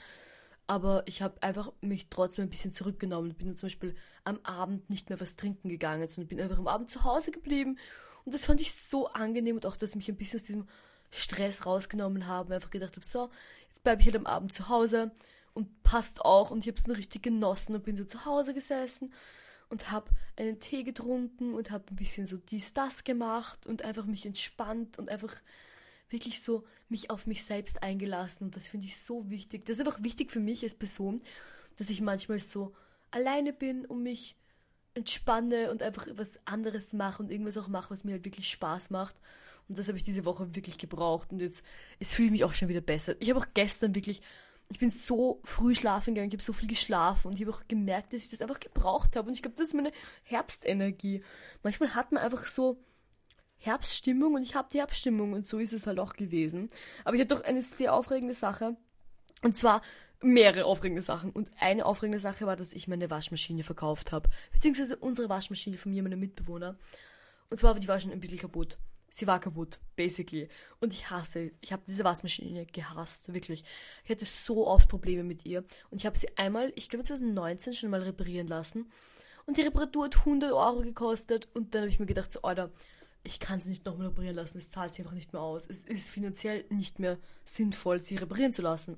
[0.67, 3.31] aber ich habe einfach mich trotzdem ein bisschen zurückgenommen.
[3.31, 6.67] Ich bin zum Beispiel am Abend nicht mehr was trinken gegangen, sondern bin einfach am
[6.67, 7.79] Abend zu Hause geblieben.
[8.25, 10.69] Und das fand ich so angenehm und auch, dass ich mich ein bisschen aus diesem
[11.11, 12.55] Stress rausgenommen habe.
[12.55, 13.31] Einfach gedacht habe, so,
[13.69, 15.13] jetzt bleibe ich halt am Abend zu Hause
[15.55, 16.51] und passt auch.
[16.51, 19.13] Und ich habe es nur richtig genossen und bin so zu Hause gesessen
[19.69, 24.05] und habe einen Tee getrunken und habe ein bisschen so dies, das gemacht und einfach
[24.05, 25.35] mich entspannt und einfach
[26.09, 29.65] wirklich so mich auf mich selbst eingelassen und das finde ich so wichtig.
[29.67, 31.21] Das ist einfach wichtig für mich als Person,
[31.77, 32.75] dass ich manchmal so
[33.11, 34.37] alleine bin und mich
[34.95, 38.91] entspanne und einfach was anderes mache und irgendwas auch mache, was mir halt wirklich Spaß
[38.91, 39.17] macht.
[39.69, 41.65] Und das habe ich diese Woche wirklich gebraucht und jetzt
[41.99, 43.15] es fühle ich mich auch schon wieder besser.
[43.21, 44.23] Ich habe auch gestern wirklich
[44.69, 47.69] ich bin so früh schlafen gegangen, ich habe so viel geschlafen und ich habe auch
[47.69, 49.93] gemerkt, dass ich das einfach gebraucht habe und ich glaube, das ist meine
[50.25, 51.23] Herbstenergie.
[51.63, 52.83] Manchmal hat man einfach so
[53.59, 56.69] Herbststimmung und ich habe die Herbststimmung und so ist es halt auch gewesen.
[57.05, 58.77] Aber ich hatte doch eine sehr aufregende Sache.
[59.43, 59.83] Und zwar
[60.23, 61.31] mehrere aufregende Sachen.
[61.31, 64.29] Und eine aufregende Sache war, dass ich meine Waschmaschine verkauft habe.
[64.53, 66.77] Beziehungsweise unsere Waschmaschine von mir, meinem Mitbewohner.
[67.51, 68.79] Und zwar war die Waschmaschine ein bisschen kaputt.
[69.09, 70.49] Sie war kaputt, basically.
[70.81, 73.65] Und ich hasse, ich habe diese Waschmaschine gehasst, wirklich.
[74.05, 75.65] Ich hatte so oft Probleme mit ihr.
[75.91, 78.91] Und ich habe sie einmal, ich glaube 2019 schon mal reparieren lassen.
[79.47, 81.49] Und die Reparatur hat 100 Euro gekostet.
[81.55, 82.71] Und dann habe ich mir gedacht, so, Alter,
[83.27, 85.67] ich kann sie nicht nochmal reparieren lassen, es zahlt sich einfach nicht mehr aus.
[85.69, 88.97] Es ist finanziell nicht mehr sinnvoll, sie reparieren zu lassen.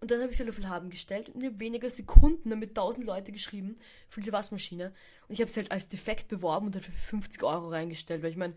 [0.00, 3.32] Und dann habe ich sie auf haben gestellt und in weniger Sekunden damit 1000 Leute
[3.32, 3.74] geschrieben
[4.08, 4.92] für diese Waschmaschine.
[5.28, 8.30] Und ich habe sie halt als defekt beworben und dann für 50 Euro reingestellt, weil
[8.30, 8.54] ich meine,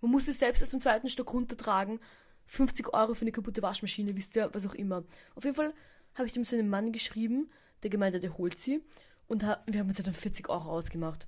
[0.00, 2.00] man muss es selbst aus dem zweiten Stock runtertragen.
[2.46, 5.04] 50 Euro für eine kaputte Waschmaschine, wisst ihr, was auch immer.
[5.34, 5.74] Auf jeden Fall
[6.14, 7.50] habe ich dem so einen Mann geschrieben,
[7.82, 8.82] der gemeint hat, der holt sie.
[9.26, 11.26] Und wir haben uns dann 40 Euro ausgemacht.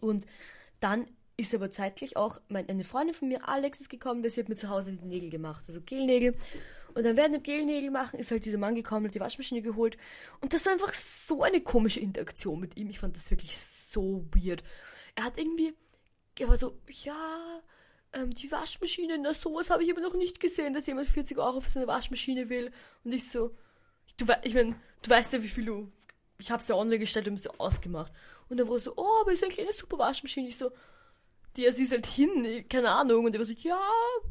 [0.00, 0.26] Und
[0.80, 1.06] dann
[1.38, 4.48] ist aber zeitlich auch mein, eine Freundin von mir, Alex, ist gekommen, weil sie hat
[4.48, 6.34] mir zu Hause die Nägel gemacht, also Gelnägel.
[6.94, 9.96] Und dann während dem Gelnägel machen ist halt dieser Mann gekommen, hat die Waschmaschine geholt.
[10.40, 12.90] Und das war einfach so eine komische Interaktion mit ihm.
[12.90, 14.64] Ich fand das wirklich so weird.
[15.14, 15.74] Er hat irgendwie,
[16.40, 17.62] er war so, ja,
[18.14, 21.60] ähm, die Waschmaschine, na sowas habe ich aber noch nicht gesehen, dass jemand 40 Euro
[21.60, 22.72] für so eine Waschmaschine will.
[23.04, 23.54] Und ich so,
[24.16, 25.92] du, ich mein, du weißt ja, wie viel du,
[26.38, 28.12] ich habe sie ja online gestellt und sie ausgemacht.
[28.48, 30.48] Und er war so, oh, aber ist eigentlich eine super Waschmaschine.
[30.48, 30.72] Ich so,
[31.58, 33.78] die, sie ist halt hin, keine Ahnung, und er war so, ja,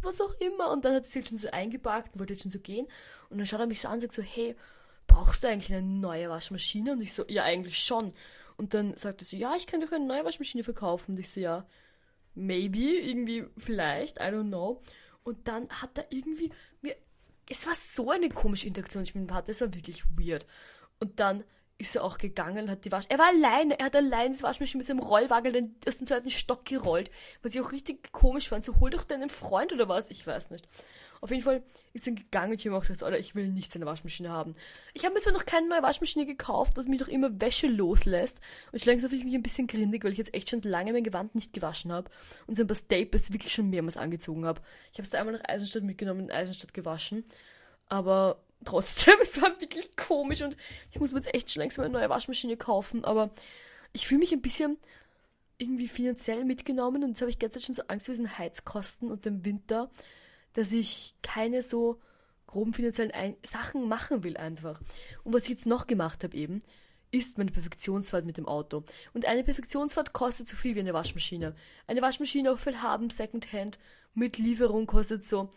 [0.02, 0.72] was auch immer.
[0.72, 2.88] Und dann hat sie halt schon so eingepackt und wollte jetzt schon so gehen.
[3.30, 4.56] Und dann schaut er mich so an und sagt so, hey,
[5.06, 6.94] brauchst du eigentlich eine neue Waschmaschine?
[6.94, 8.14] Und ich so, ja, eigentlich schon.
[8.56, 11.12] Und dann sagt er so, ja, ich kann doch eine neue Waschmaschine verkaufen.
[11.12, 11.68] Und ich so, ja,
[12.34, 14.82] maybe, irgendwie, vielleicht, I don't know.
[15.24, 16.96] Und dann hat er irgendwie mir,
[17.50, 20.46] es war so eine komische Interaktion, ich mit ihm hatte, es war wirklich weird.
[21.00, 21.44] Und dann
[21.78, 23.06] ist er auch gegangen, hat die Wasch...
[23.10, 26.66] Er war alleine, er hat allein das Waschmaschine mit seinem Rollwagen aus dem zweiten Stock
[26.66, 27.12] gerollt,
[27.44, 28.66] was ich auch richtig komisch fand.
[28.66, 30.10] So, hol doch deinen Freund oder was?
[30.10, 30.68] Ich weiß nicht.
[31.22, 31.64] Auf jeden Fall
[31.94, 34.30] ist er gegangen und ich habe mir gedacht, Alter, ich will nichts in der Waschmaschine
[34.30, 34.56] haben.
[34.94, 38.40] Ich habe mir zwar noch keine neue Waschmaschine gekauft, dass mich doch immer Wäsche loslässt.
[38.72, 40.94] Und schon langsam fühle ich mich ein bisschen grindig, weil ich jetzt echt schon lange
[40.94, 42.10] mein Gewand nicht gewaschen habe
[42.46, 44.62] und so ein paar Staples wirklich schon mehrmals angezogen habe.
[44.92, 47.24] Ich habe es einmal nach Eisenstadt mitgenommen und in Eisenstadt gewaschen.
[47.90, 50.58] Aber trotzdem, es war wirklich komisch und
[50.92, 53.06] ich muss mir jetzt echt schon langsam eine neue Waschmaschine kaufen.
[53.06, 53.30] Aber
[53.94, 54.78] ich fühle mich ein bisschen
[55.58, 59.26] irgendwie finanziell mitgenommen und jetzt habe ich ganz schon so Angst vor diesen Heizkosten und
[59.26, 59.90] dem Winter
[60.58, 62.00] dass ich keine so
[62.48, 64.82] groben finanziellen Ein Sachen machen will einfach.
[65.24, 66.62] Und was ich jetzt noch gemacht habe eben,
[67.12, 68.84] ist meine Perfektionsfahrt mit dem Auto.
[69.14, 71.54] Und eine Perfektionsfahrt kostet so viel wie eine Waschmaschine.
[71.86, 73.78] Eine Waschmaschine auf Haben Secondhand
[74.16, 75.48] mit Lieferung kostet so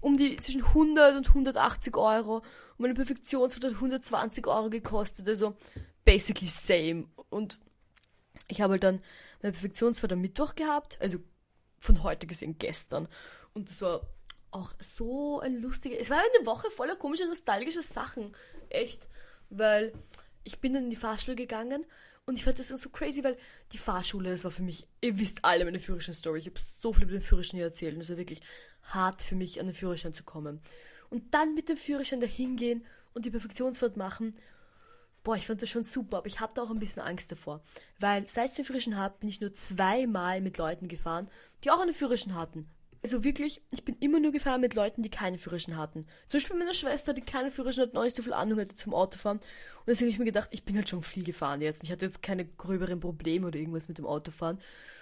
[0.00, 2.36] um die zwischen 100 und 180 Euro.
[2.36, 2.44] Und
[2.78, 5.28] meine Perfektionsfahrt hat 120 Euro gekostet.
[5.28, 5.56] Also
[6.04, 7.06] basically same.
[7.28, 7.58] Und
[8.48, 9.02] ich habe halt dann
[9.42, 10.98] meine Perfektionsfahrt am Mittwoch gehabt.
[11.00, 11.18] Also
[11.78, 13.08] von heute gesehen gestern.
[13.54, 14.02] Und das war
[14.50, 15.98] auch so ein lustiger.
[15.98, 18.34] Es war eine Woche voller komischer, nostalgischer Sachen.
[18.68, 19.08] Echt.
[19.48, 19.92] Weil
[20.44, 21.84] ich bin dann in die Fahrschule gegangen
[22.26, 23.36] und ich fand das dann so crazy, weil
[23.72, 26.38] die Fahrschule, das war für mich, ihr wisst alle meine Führerschein-Story.
[26.38, 28.40] Ich habe so viel über den Führerschein hier erzählt und es war wirklich
[28.94, 30.60] hart für mich, an den Führerschein zu kommen.
[31.08, 34.36] Und dann mit dem Führerschein dahin gehen und die Perfektionsfahrt machen.
[35.24, 37.62] Boah, ich fand das schon super, aber ich hatte auch ein bisschen Angst davor.
[37.98, 41.28] Weil seit ich den Führerschein habe, bin ich nur zweimal mit Leuten gefahren,
[41.64, 42.70] die auch einen Führerschein hatten
[43.02, 46.06] also wirklich, ich bin immer nur gefahren mit Leuten, die keine Führerschein hatten.
[46.28, 48.92] Zum Beispiel meine Schwester, die keine Führerschein hat, noch nicht so viel Ahnung hatte zum
[48.92, 49.38] Autofahren.
[49.38, 51.80] Und deswegen habe ich mir gedacht, ich bin halt schon viel gefahren jetzt.
[51.80, 54.58] Und ich hatte jetzt keine gröberen Probleme oder irgendwas mit dem Autofahren.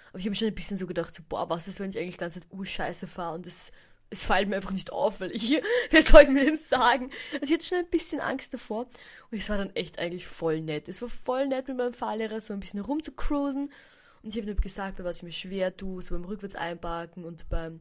[0.09, 1.97] Aber ich habe mir schon ein bisschen so gedacht, so, boah, was ist, wenn ich
[1.97, 3.71] eigentlich die ganze Zeit urscheiße fahre und es,
[4.09, 7.11] es fällt mir einfach nicht auf, weil ich, wer soll es mir denn sagen?
[7.33, 8.87] Also ich hatte schon ein bisschen Angst davor.
[9.31, 10.89] Und es war dann echt eigentlich voll nett.
[10.89, 13.71] Es war voll nett mit meinem Fahrlehrer, so ein bisschen rumzucruisen.
[14.23, 17.23] Und ich habe ihm gesagt, bei was ich mir schwer tue, so beim Rückwärts einparken
[17.23, 17.79] und beim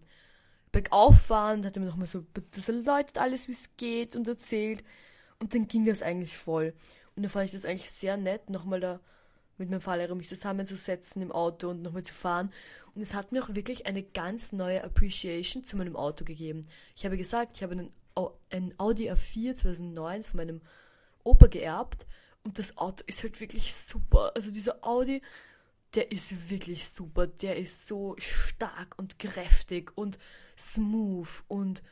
[0.71, 4.85] Bergauffahren, hat er mir nochmal so das erläutert alles, wie es geht und erzählt.
[5.41, 6.75] Und dann ging das eigentlich voll.
[7.17, 9.01] Und dann fand ich das eigentlich sehr nett, nochmal da
[9.59, 12.53] mit meinem Fahrlehrer mich zusammenzusetzen im Auto und nochmal zu fahren.
[12.94, 16.66] Und es hat mir auch wirklich eine ganz neue Appreciation zu meinem Auto gegeben.
[16.97, 17.92] Ich habe gesagt, ich habe einen,
[18.51, 20.61] einen Audi A4 2009 von meinem
[21.25, 22.07] Opa geerbt
[22.44, 24.33] und das Auto ist halt wirklich super.
[24.35, 25.23] Also dieser Audi
[25.94, 27.27] der ist wirklich super.
[27.27, 30.18] Der ist so stark und kräftig und
[30.57, 31.83] smooth und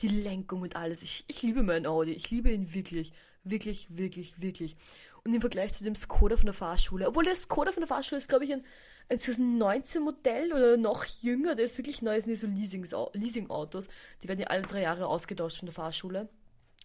[0.00, 1.02] die Lenkung und alles.
[1.02, 2.12] Ich, ich liebe meinen Audi.
[2.12, 3.12] Ich liebe ihn wirklich.
[3.46, 4.76] Wirklich, wirklich, wirklich.
[5.24, 8.18] Und im Vergleich zu dem Skoda von der Fahrschule, obwohl der Skoda von der Fahrschule
[8.18, 8.64] ist, glaube ich, ein,
[9.08, 13.88] ein 2019 Modell oder noch jünger, der ist wirklich neu, sind so Leasing-Autos.
[14.22, 16.28] Die werden ja alle drei Jahre ausgetauscht von der Fahrschule.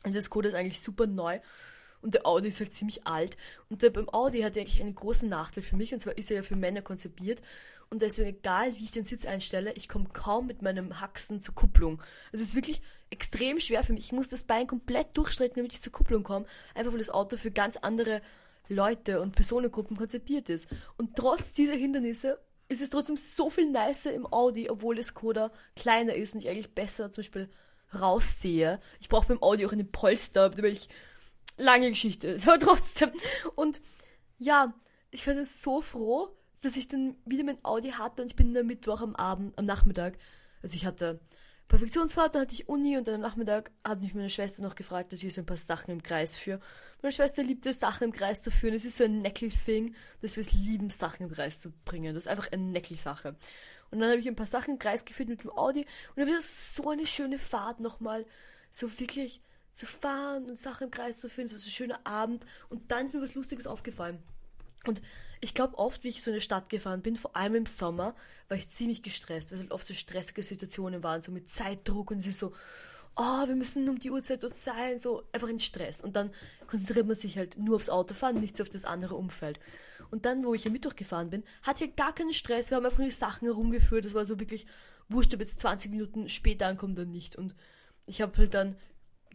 [0.04, 1.40] Also der Skoda ist eigentlich super neu
[2.02, 3.36] und der Audi ist halt ziemlich alt.
[3.70, 6.32] Und der, beim Audi hat er eigentlich einen großen Nachteil für mich, und zwar ist
[6.32, 7.42] er ja für Männer konzipiert.
[7.92, 11.56] Und deswegen, egal wie ich den Sitz einstelle, ich komme kaum mit meinem Haxen zur
[11.56, 12.00] Kupplung.
[12.32, 14.06] Also es ist wirklich extrem schwer für mich.
[14.06, 16.46] Ich muss das Bein komplett durchstrecken, damit ich zur Kupplung komme.
[16.76, 18.22] Einfach weil das Auto für ganz andere
[18.68, 20.68] Leute und Personengruppen konzipiert ist.
[20.98, 25.52] Und trotz dieser Hindernisse ist es trotzdem so viel nicer im Audi, obwohl das Skoda
[25.76, 27.50] kleiner ist und ich eigentlich besser zum Beispiel
[28.00, 28.80] raussehe.
[29.00, 30.90] Ich brauche beim Audi auch einen Polster, damit ich
[31.58, 33.12] lange Geschichte, aber trotzdem.
[33.56, 33.82] Und
[34.38, 34.74] ja,
[35.10, 36.30] ich dann so froh,
[36.62, 39.66] dass ich dann wieder mein Audi hatte und ich bin dann Mittwoch am Abend, am
[39.66, 40.18] Nachmittag,
[40.62, 41.20] also ich hatte
[41.70, 45.14] Perfektionsfahrt, dann hatte ich Uni und dann am Nachmittag hat mich meine Schwester noch gefragt,
[45.14, 46.60] dass ich so ein paar Sachen im Kreis führe.
[47.04, 48.74] Meine Schwester liebt es, Sachen im Kreis zu führen.
[48.74, 52.16] Es ist so ein Neckel-Thing, dass wir es lieben, Sachen im Kreis zu bringen.
[52.16, 53.36] Das ist einfach eine Neckel-Sache.
[53.92, 56.28] Und dann habe ich ein paar Sachen im Kreis geführt mit dem Audi und dann
[56.28, 58.26] wird so eine schöne Fahrt nochmal.
[58.72, 59.42] So wirklich
[59.74, 61.46] zu fahren und Sachen im Kreis zu führen.
[61.46, 62.46] Es war so ein schöner Abend.
[62.70, 64.22] Und dann ist mir was Lustiges aufgefallen.
[64.86, 65.02] Und
[65.42, 68.16] ich glaube oft, wie ich so in eine Stadt gefahren bin, vor allem im Sommer,
[68.48, 72.12] war ich ziemlich gestresst, weil es halt oft so stressige Situationen waren, so mit Zeitdruck
[72.12, 72.54] und ist so,
[73.16, 76.02] oh, wir müssen um die Uhrzeit dort sein, so einfach in Stress.
[76.02, 76.32] Und dann
[76.68, 79.60] konzentriert man sich halt nur aufs Autofahren, nicht so auf das andere Umfeld.
[80.10, 82.78] Und dann, wo ich am Mittwoch gefahren bin, hatte ich halt gar keinen Stress, wir
[82.78, 84.66] haben einfach die Sachen herumgeführt, das war so wirklich
[85.10, 87.36] wurscht, ob jetzt 20 Minuten später ankommt oder nicht.
[87.36, 87.56] Und
[88.08, 88.76] ich habe halt dann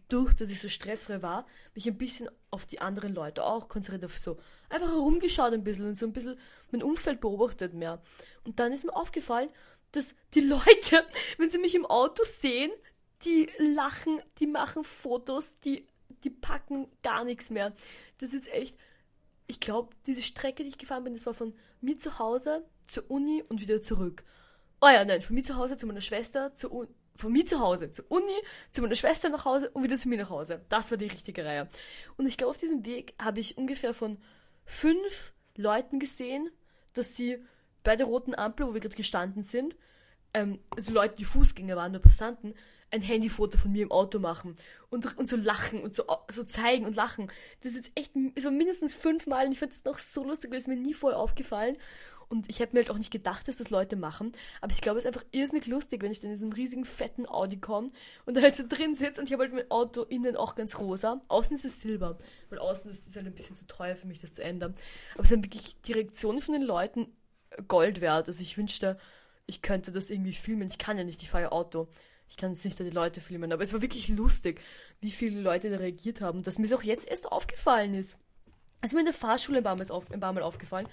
[0.09, 4.05] durch, dass ich so stressfrei war, mich ein bisschen auf die anderen Leute auch konzentriert,
[4.05, 4.37] auf so
[4.69, 6.37] einfach herumgeschaut ein bisschen und so ein bisschen
[6.71, 8.01] mein Umfeld beobachtet mehr.
[8.43, 9.49] Und dann ist mir aufgefallen,
[9.91, 11.05] dass die Leute,
[11.37, 12.71] wenn sie mich im Auto sehen,
[13.23, 15.87] die lachen, die machen Fotos, die,
[16.23, 17.73] die packen gar nichts mehr.
[18.19, 18.77] Das ist echt,
[19.47, 23.09] ich glaube, diese Strecke, die ich gefahren bin, das war von mir zu Hause zur
[23.09, 24.23] Uni und wieder zurück.
[24.81, 27.91] Oh ja, nein, von mir zu Hause zu meiner Schwester, zur, von mir zu Hause,
[27.91, 28.35] zur Uni,
[28.71, 30.65] zu meiner Schwester nach Hause und wieder zu mir nach Hause.
[30.69, 31.69] Das war die richtige Reihe.
[32.17, 34.17] Und ich glaube, auf diesem Weg habe ich ungefähr von
[34.65, 36.49] fünf Leuten gesehen,
[36.93, 37.37] dass sie
[37.83, 39.75] bei der roten Ampel, wo wir gerade gestanden sind,
[40.33, 42.53] ähm, also Leute, die Fußgänger waren, nur Passanten,
[42.91, 44.57] ein Handyfoto von mir im Auto machen
[44.89, 47.31] und, und so lachen und so, so zeigen und lachen.
[47.61, 50.51] Das ist jetzt echt, es war mindestens fünfmal und ich finde das noch so lustig,
[50.51, 51.77] weil es mir nie vorher aufgefallen.
[52.29, 54.31] Und ich habe mir halt auch nicht gedacht, dass das Leute machen.
[54.61, 57.27] Aber ich glaube, es ist einfach irrsinnig lustig, wenn ich dann in diesem riesigen, fetten
[57.27, 57.89] Audi komme
[58.25, 60.79] und da halt so drin sitze und ich habe halt mein Auto innen auch ganz
[60.79, 61.21] rosa.
[61.27, 62.17] Außen ist es silber,
[62.49, 64.75] weil außen ist es halt ein bisschen zu teuer für mich, das zu ändern.
[65.13, 67.07] Aber es sind wirklich die Reaktionen von den Leuten
[67.67, 68.27] Gold wert.
[68.27, 68.97] Also ich wünschte,
[69.45, 70.69] ich könnte das irgendwie filmen.
[70.69, 71.87] Ich kann ja nicht, ich fahre ja Auto.
[72.27, 74.59] Ich kann jetzt nicht die Leute filmen, aber es war wirklich lustig,
[74.99, 78.17] wie viele Leute da reagiert haben, dass mir es auch jetzt erst aufgefallen ist.
[78.85, 80.87] Also mir in der Fahrschule ein paar Mal, auf, ein paar Mal aufgefallen,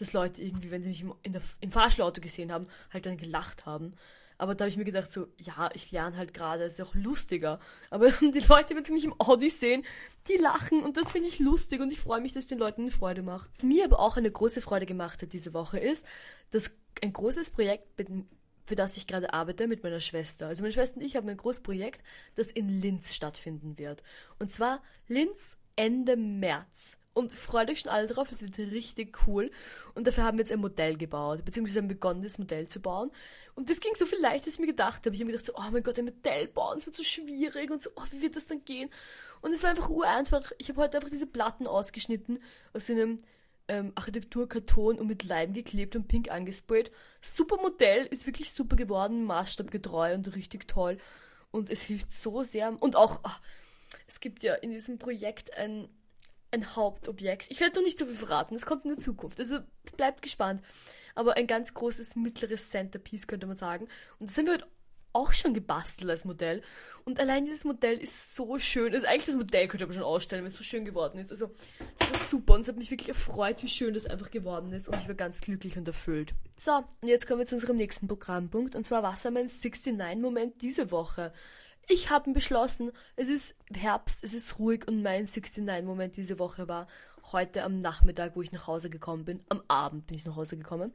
[0.00, 3.64] dass Leute irgendwie, wenn sie mich im, der, im Fahrschulauto gesehen haben, halt dann gelacht
[3.64, 3.94] haben.
[4.38, 6.96] Aber da habe ich mir gedacht, so, ja, ich lerne halt gerade, ist ja auch
[6.96, 7.60] lustiger.
[7.90, 9.84] Aber die Leute, wenn sie mich im Audi sehen,
[10.26, 12.90] die lachen und das finde ich lustig und ich freue mich, dass den Leuten eine
[12.90, 13.48] Freude macht.
[13.56, 16.04] Was mir aber auch eine große Freude gemacht hat diese Woche ist,
[16.50, 16.72] dass
[17.04, 17.86] ein großes Projekt,
[18.66, 20.48] für das ich gerade arbeite, mit meiner Schwester.
[20.48, 22.02] Also meine Schwester und ich haben ein großes Projekt,
[22.34, 24.02] das in Linz stattfinden wird.
[24.40, 26.98] Und zwar Linz Ende März.
[27.14, 29.50] Und freut euch schon alle drauf, es wird richtig cool.
[29.94, 33.10] Und dafür haben wir jetzt ein Modell gebaut, beziehungsweise haben begonnen, das Modell zu bauen.
[33.54, 35.14] Und das ging so viel leichter, als ich mir gedacht habe.
[35.14, 37.70] Ich habe mir gedacht, so, oh mein Gott, ein Modell bauen, es wird so schwierig
[37.70, 38.90] und so, oh, wie wird das dann gehen?
[39.40, 40.52] Und es war einfach ureinfach.
[40.58, 42.40] Ich habe heute einfach diese Platten ausgeschnitten
[42.72, 43.18] aus einem
[43.68, 46.90] ähm, Architekturkarton und mit Leim geklebt und pink angesprayt.
[47.20, 50.98] Super Modell, ist wirklich super geworden, maßstabgetreu und richtig toll.
[51.50, 52.76] Und es hilft so sehr.
[52.80, 53.40] Und auch, ach,
[54.08, 55.88] es gibt ja in diesem Projekt ein
[56.50, 57.46] ein Hauptobjekt.
[57.50, 59.38] Ich werde noch nicht so viel verraten, es kommt in der Zukunft.
[59.38, 59.58] Also
[59.96, 60.62] bleibt gespannt.
[61.14, 63.88] Aber ein ganz großes mittleres Centerpiece könnte man sagen.
[64.18, 64.66] Und das haben wir heute
[65.12, 66.62] auch schon gebastelt als Modell.
[67.04, 68.94] Und allein dieses Modell ist so schön.
[68.94, 71.30] Also eigentlich das Modell könnte man schon ausstellen, wenn es so schön geworden ist.
[71.30, 71.50] Also
[71.98, 74.88] das war super und es hat mich wirklich erfreut, wie schön das einfach geworden ist.
[74.88, 76.34] Und ich war ganz glücklich und erfüllt.
[76.56, 78.76] So, und jetzt kommen wir zu unserem nächsten Programmpunkt.
[78.76, 81.32] Und zwar, was war mein 69-Moment diese Woche?
[81.88, 86.86] Ich habe beschlossen, es ist Herbst, es ist ruhig und mein 69-Moment diese Woche war
[87.32, 89.40] heute am Nachmittag, wo ich nach Hause gekommen bin.
[89.48, 90.92] Am Abend bin ich nach Hause gekommen.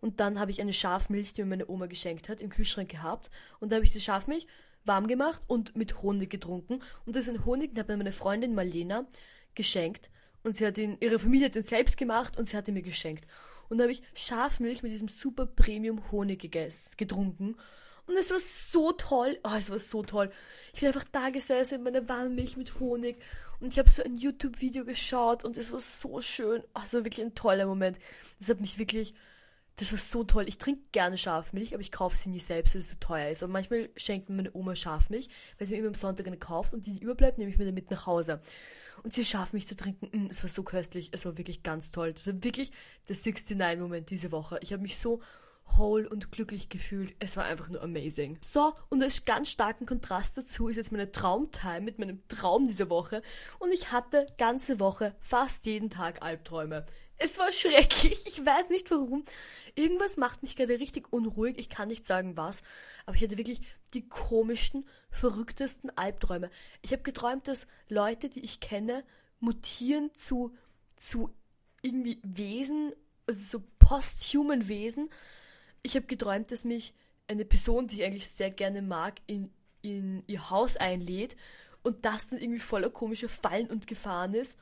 [0.00, 3.30] Und dann habe ich eine Schafmilch, die mir meine Oma geschenkt hat, im Kühlschrank gehabt.
[3.60, 4.46] Und da habe ich die Schafmilch
[4.84, 6.82] warm gemacht und mit Honig getrunken.
[7.06, 9.06] Und das ist ein Honig, den hat mir meine Freundin Marlena
[9.54, 10.10] geschenkt.
[10.42, 12.82] Und sie hat ihn, ihre Familie hat ihn selbst gemacht und sie hat ihn mir
[12.82, 13.26] geschenkt.
[13.68, 16.50] Und da habe ich Schafmilch mit diesem super Premium Honig
[16.96, 17.56] getrunken.
[18.06, 19.38] Und es war so toll.
[19.42, 20.30] Oh, es war so toll.
[20.72, 23.16] Ich bin einfach da gesessen in meiner warmen Milch mit Honig.
[23.60, 26.62] Und ich habe so ein YouTube-Video geschaut und es war so schön.
[26.74, 27.98] Oh, es war wirklich ein toller Moment.
[28.38, 29.14] Das hat mich wirklich,
[29.76, 30.46] das war so toll.
[30.46, 33.42] Ich trinke gerne Schafmilch, aber ich kaufe sie nie selbst, weil es so teuer ist.
[33.42, 36.74] Aber manchmal schenkt mir meine Oma Schafmilch, weil sie mir immer am Sonntag eine kauft
[36.74, 38.40] und die, die überbleibt, nehme ich mir dann mit nach Hause.
[39.02, 40.10] Und sie schafft mich zu trinken.
[40.12, 41.08] Mm, es war so köstlich.
[41.12, 42.12] Es war wirklich ganz toll.
[42.12, 42.72] Das war wirklich
[43.08, 44.58] der 69-Moment diese Woche.
[44.62, 45.20] Ich habe mich so
[45.76, 47.14] whole und glücklich gefühlt.
[47.18, 48.38] Es war einfach nur amazing.
[48.40, 52.90] So, und als ganz starken Kontrast dazu ist jetzt meine Traumtime mit meinem Traum dieser
[52.90, 53.22] Woche.
[53.58, 56.86] Und ich hatte ganze Woche fast jeden Tag Albträume.
[57.18, 58.26] Es war schrecklich.
[58.26, 59.24] Ich weiß nicht warum.
[59.74, 61.58] Irgendwas macht mich gerade richtig unruhig.
[61.58, 62.62] Ich kann nicht sagen was.
[63.04, 63.60] Aber ich hatte wirklich
[63.94, 66.50] die komischsten, verrücktesten Albträume.
[66.82, 69.04] Ich habe geträumt, dass Leute, die ich kenne,
[69.40, 70.54] mutieren zu,
[70.96, 71.30] zu
[71.82, 72.92] irgendwie Wesen,
[73.26, 75.10] also so posthuman Wesen
[75.86, 76.94] ich habe geträumt, dass mich
[77.28, 79.50] eine Person, die ich eigentlich sehr gerne mag, in,
[79.82, 81.36] in ihr Haus einlädt
[81.82, 84.58] und das dann irgendwie voller komischer Fallen und Gefahren ist.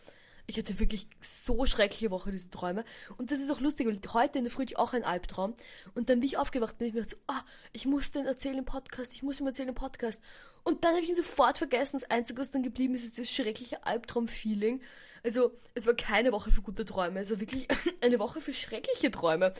[0.47, 2.85] Ich hatte wirklich so schreckliche Woche, diese Träume.
[3.17, 5.55] Und das ist auch lustig, weil heute in der Früh hatte ich auch einen Albtraum.
[5.95, 8.59] Und dann bin ich aufgewacht und ich mir gedacht, so, ah, ich muss den erzählen
[8.59, 10.23] im Podcast, ich muss ihm erzählen im Podcast.
[10.63, 11.99] Und dann habe ich ihn sofort vergessen.
[11.99, 14.83] Das Einzige, was dann geblieben ist, ist das schreckliche Albtraum-Feeling.
[15.25, 17.67] Also, es war keine Woche für gute Träume, es war wirklich
[18.03, 19.55] eine Woche für schreckliche Träume.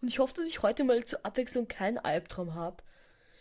[0.00, 2.82] Und ich hoffe, dass ich heute mal zur Abwechslung keinen Albtraum habe.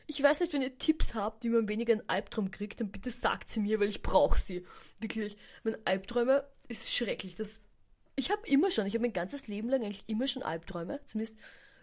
[0.06, 3.12] Ich weiß nicht, wenn ihr Tipps habt, wie man weniger einen Albtraum kriegt, dann bitte
[3.12, 4.66] sagt sie mir, weil ich brauche sie.
[5.00, 7.36] Wirklich, mein Albträume ist schrecklich.
[7.36, 7.64] Das,
[8.16, 11.38] ich habe immer schon, ich habe mein ganzes Leben lang eigentlich immer schon Albträume, zumindest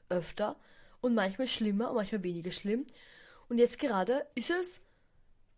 [0.09, 0.57] öfter.
[1.01, 2.85] Und manchmal schlimmer und manchmal weniger schlimm.
[3.49, 4.81] Und jetzt gerade ist es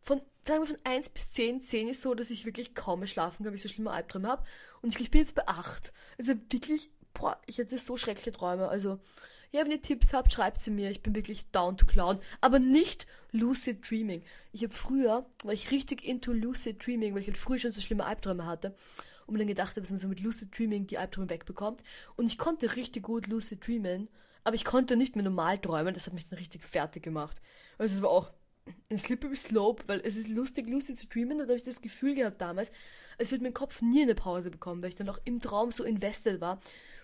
[0.09, 1.62] von, sagen wir von 1 bis 10.
[1.62, 4.29] 10 ist so, dass ich wirklich kaum mehr schlafen kann, weil ich so schlimme Albträume
[4.29, 4.44] habe.
[4.83, 5.92] Und ich bin jetzt bei 8.
[6.18, 8.68] Also wirklich boah, ich hatte so schreckliche Träume.
[8.68, 8.99] Also,
[9.51, 10.90] ja, wenn ihr Tipps habt, schreibt sie mir.
[10.90, 12.21] Ich bin wirklich down to clown.
[12.40, 14.23] Aber nicht Lucid Dreaming.
[14.53, 17.81] Ich habe früher, war ich richtig into Lucid Dreaming, weil ich halt früher schon so
[17.81, 18.75] schlimme Albträume hatte.
[19.27, 21.83] Und mir dann gedacht habe, dass man so mit Lucid Dreaming die Albträume wegbekommt.
[22.16, 24.09] Und ich konnte richtig gut Lucid Dreamen.
[24.44, 25.94] Aber ich konnte nicht mehr normal träumen.
[25.94, 27.40] Das hat mich dann richtig fertig gemacht.
[27.79, 28.31] Also es war auch
[28.96, 31.38] Slippery Slope, weil es ist lustig, lustig zu dreamen.
[31.38, 32.72] Da habe ich das Gefühl gehabt damals,
[33.18, 35.85] als würde mein Kopf nie eine Pause bekommen, weil ich dann auch im Traum so
[35.85, 36.61] invested war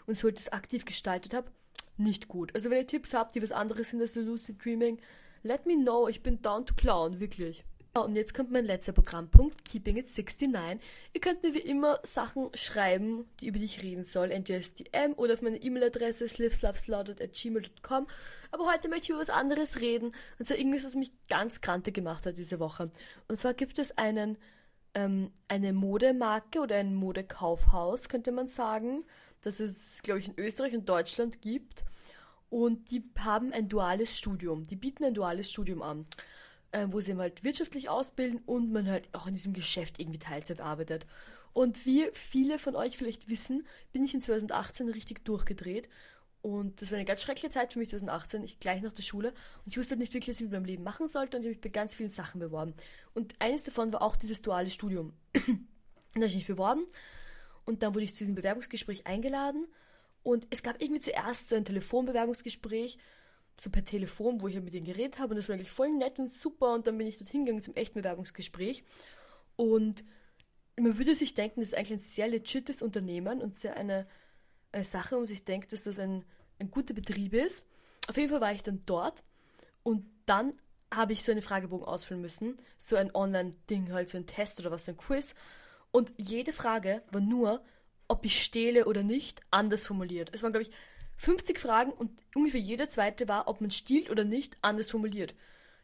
[0.07, 1.51] und so das aktiv gestaltet habe.
[1.97, 2.55] Nicht gut.
[2.55, 5.01] Also wenn ihr Tipps habt, die was anderes sind als Lucid Dreaming,
[5.43, 6.09] let me know.
[6.09, 7.65] Ich bin down to clown, wirklich.
[7.97, 10.81] Und jetzt kommt mein letzter Programmpunkt, Keeping It 69.
[11.13, 14.75] Ihr könnt mir wie immer Sachen schreiben, die über die ich reden soll, entweder als
[14.75, 18.09] DM oder auf meine E-Mail-Adresse slivslavslauded.gmail.com.
[18.51, 21.93] Aber heute möchte ich über was anderes reden, und zwar irgendwas, was mich ganz krante
[21.93, 22.91] gemacht hat diese Woche.
[23.29, 24.39] Und zwar gibt es einen,
[24.95, 29.05] ähm, eine Modemarke oder ein Modekaufhaus, könnte man sagen,
[29.43, 31.85] das es, glaube ich, in Österreich und Deutschland gibt.
[32.51, 34.65] Und die haben ein duales Studium.
[34.65, 36.05] Die bieten ein duales Studium an
[36.75, 40.61] äh, wo sie halt wirtschaftlich ausbilden und man halt auch in diesem Geschäft irgendwie Teilzeit
[40.61, 41.07] arbeitet.
[41.53, 45.89] Und wie viele von euch vielleicht wissen, bin ich in 2018 richtig durchgedreht.
[46.43, 49.29] Und das war eine ganz schreckliche Zeit für mich 2018, ich gleich nach der Schule.
[49.29, 51.47] Und ich wusste halt nicht wirklich, was ich mit meinem Leben machen sollte und ich
[51.47, 52.75] habe mich bei ganz vielen Sachen beworben.
[53.15, 55.13] Und eines davon war auch dieses duale Studium.
[55.33, 55.41] da
[56.17, 56.85] habe ich mich beworben
[57.65, 59.69] und dann wurde ich zu diesem Bewerbungsgespräch eingeladen.
[60.25, 62.99] Und es gab irgendwie zuerst so ein Telefonbewerbungsgespräch
[63.57, 65.91] so per Telefon, wo ich halt mit denen geredet habe und das war eigentlich voll
[65.91, 68.85] nett und super und dann bin ich dort hingegangen zum echten Bewerbungsgespräch
[69.57, 70.05] und
[70.77, 74.07] man würde sich denken, das ist eigentlich ein sehr legites Unternehmen und sehr eine,
[74.73, 76.25] eine Sache, man sich denkt, dass das ein,
[76.59, 77.67] ein guter Betrieb ist.
[78.09, 79.23] Auf jeden Fall war ich dann dort
[79.83, 80.55] und dann
[80.93, 84.71] habe ich so einen Fragebogen ausfüllen müssen, so ein Online-Ding, halt so ein Test oder
[84.71, 85.35] was, so ein Quiz.
[85.91, 87.65] Und jede Frage war nur,
[88.09, 90.31] ob ich stehle oder nicht, anders formuliert.
[90.33, 90.73] Es waren, glaube ich,
[91.17, 95.35] 50 Fragen und ungefähr jede zweite war, ob man stiehlt oder nicht, anders formuliert.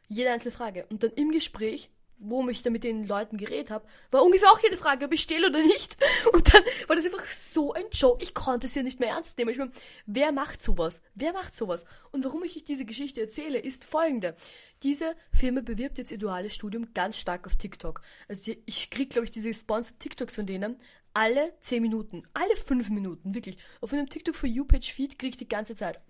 [0.09, 0.87] Jede einzelne Frage.
[0.90, 1.90] Und dann im Gespräch,
[2.21, 5.23] wo ich dann mit den Leuten geredet habe, war ungefähr auch jede Frage, ob ich
[5.23, 5.97] stehle oder nicht.
[6.33, 8.23] Und dann war das einfach so ein Joke.
[8.23, 9.51] Ich konnte es ja nicht mehr ernst nehmen.
[9.51, 9.73] Ich meine,
[10.07, 11.01] wer macht sowas?
[11.14, 11.87] Wer macht sowas?
[12.12, 14.37] Und warum ich euch diese Geschichte erzähle, ist folgende.
[14.83, 18.03] Diese Firma bewirbt jetzt ihr duales Studium ganz stark auf TikTok.
[18.29, 20.77] Also ich krieg, glaube ich, diese Sponsored TikToks von denen
[21.14, 23.59] alle 10 Minuten, alle 5 Minuten, wirklich.
[23.81, 26.01] Auf einem TikTok for You Page Feed kriege ich die ganze Zeit.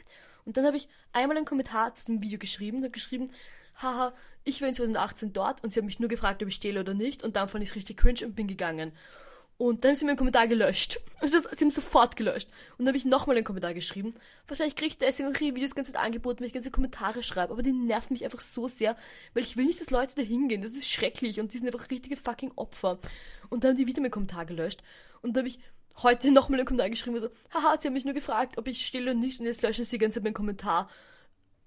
[0.44, 3.30] Und dann habe ich einmal einen Kommentar zu dem Video geschrieben, habe geschrieben,
[3.76, 4.12] haha,
[4.44, 6.94] ich war in 2018 dort und sie haben mich nur gefragt, ob ich stehle oder
[6.94, 8.92] nicht und dann fand ich es richtig cringe und bin gegangen.
[9.60, 11.00] Und dann haben sie mir einen Kommentar gelöscht.
[11.20, 12.48] Also sie haben sofort gelöscht.
[12.48, 14.14] Und dann habe ich nochmal einen Kommentar geschrieben.
[14.48, 17.52] Wahrscheinlich kriege ich deswegen auch ihre Videos ganz angeboten, weil ich ganze Kommentare schreibe.
[17.52, 18.96] Aber die nerven mich einfach so sehr,
[19.34, 20.62] weil ich will nicht, dass Leute da hingehen.
[20.62, 23.00] Das ist schrecklich und die sind einfach richtige fucking Opfer.
[23.50, 24.82] Und dann haben die wieder meinen Kommentar gelöscht.
[25.20, 25.58] Und dann habe ich
[26.02, 29.02] heute nochmal einen Kommentar geschrieben, so, haha, sie haben mich nur gefragt, ob ich still
[29.02, 30.88] oder nicht und jetzt löschen sie ganz meinen Kommentar.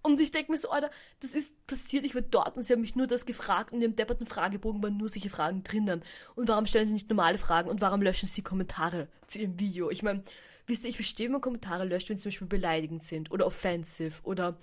[0.05, 2.81] Und ich denke mir so, Alter, das ist passiert, ich war dort und sie haben
[2.81, 6.03] mich nur das gefragt und in dem depperten Fragebogen waren nur solche Fragen drinnen.
[6.35, 9.89] Und warum stellen sie nicht normale Fragen und warum löschen sie Kommentare zu ihrem Video?
[9.89, 10.23] Ich meine,
[10.67, 13.45] wisst ihr, ich verstehe, wenn man Kommentare löscht, wenn sie zum Beispiel beleidigend sind oder
[13.45, 14.57] offensive oder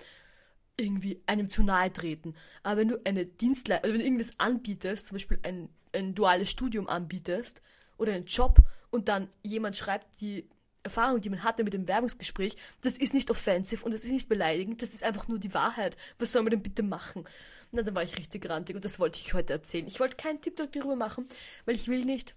[0.77, 2.35] irgendwie einem zu nahe treten.
[2.63, 6.51] Aber wenn du eine Dienstleistung, also wenn du irgendwas anbietest, zum Beispiel ein, ein duales
[6.51, 7.63] Studium anbietest
[7.97, 8.59] oder einen Job
[8.91, 10.49] und dann jemand schreibt die
[10.83, 14.29] Erfahrung, die man hatte mit dem Werbungsgespräch, das ist nicht offensiv und das ist nicht
[14.29, 15.97] beleidigend, das ist einfach nur die Wahrheit.
[16.19, 17.27] Was soll man denn bitte machen?
[17.73, 19.87] Na, dann war ich richtig rantig und das wollte ich heute erzählen.
[19.87, 21.29] Ich wollte keinen TikTok darüber machen,
[21.67, 22.35] weil ich will nicht,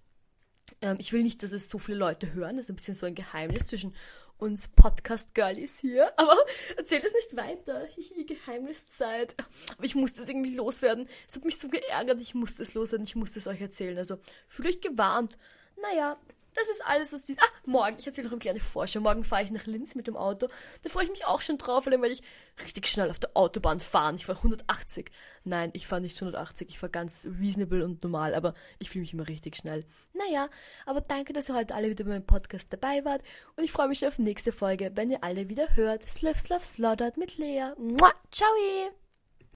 [0.82, 2.58] ähm, ich will nicht, dass es so viele Leute hören.
[2.58, 3.96] Das ist ein bisschen so ein Geheimnis zwischen
[4.38, 6.12] uns Podcast-Girlies hier.
[6.18, 6.38] Aber
[6.78, 7.86] erzähl das nicht weiter.
[7.88, 9.36] Hihi, Geheimniszeit.
[9.76, 11.08] Aber ich musste es irgendwie loswerden.
[11.28, 12.22] Es hat mich so geärgert.
[12.22, 13.06] Ich musste es loswerden.
[13.06, 13.98] Ich musste es euch erzählen.
[13.98, 15.38] Also fühlt euch gewarnt.
[15.82, 16.18] Naja,
[16.56, 17.38] das ist alles, was die.
[17.40, 17.98] Ah, morgen.
[18.00, 19.00] Ich erzähle noch eine kleine Vorschau.
[19.00, 20.48] Morgen fahre ich nach Linz mit dem Auto.
[20.82, 22.22] Da freue ich mich auch schon drauf, weil ich
[22.64, 24.16] richtig schnell auf der Autobahn fahren.
[24.16, 25.12] Ich fahre 180.
[25.44, 26.70] Nein, ich fahre nicht 180.
[26.70, 29.86] Ich fahre ganz reasonable und normal, aber ich fühle mich immer richtig schnell.
[30.14, 30.50] Naja,
[30.86, 33.24] aber danke, dass ihr heute alle wieder bei meinem Podcast dabei wart.
[33.56, 36.04] Und ich freue mich schon auf nächste Folge, wenn ihr alle wieder hört.
[36.10, 37.74] Slav Slav Slaughtered mit Lea.
[37.78, 39.03] Mua, ciao!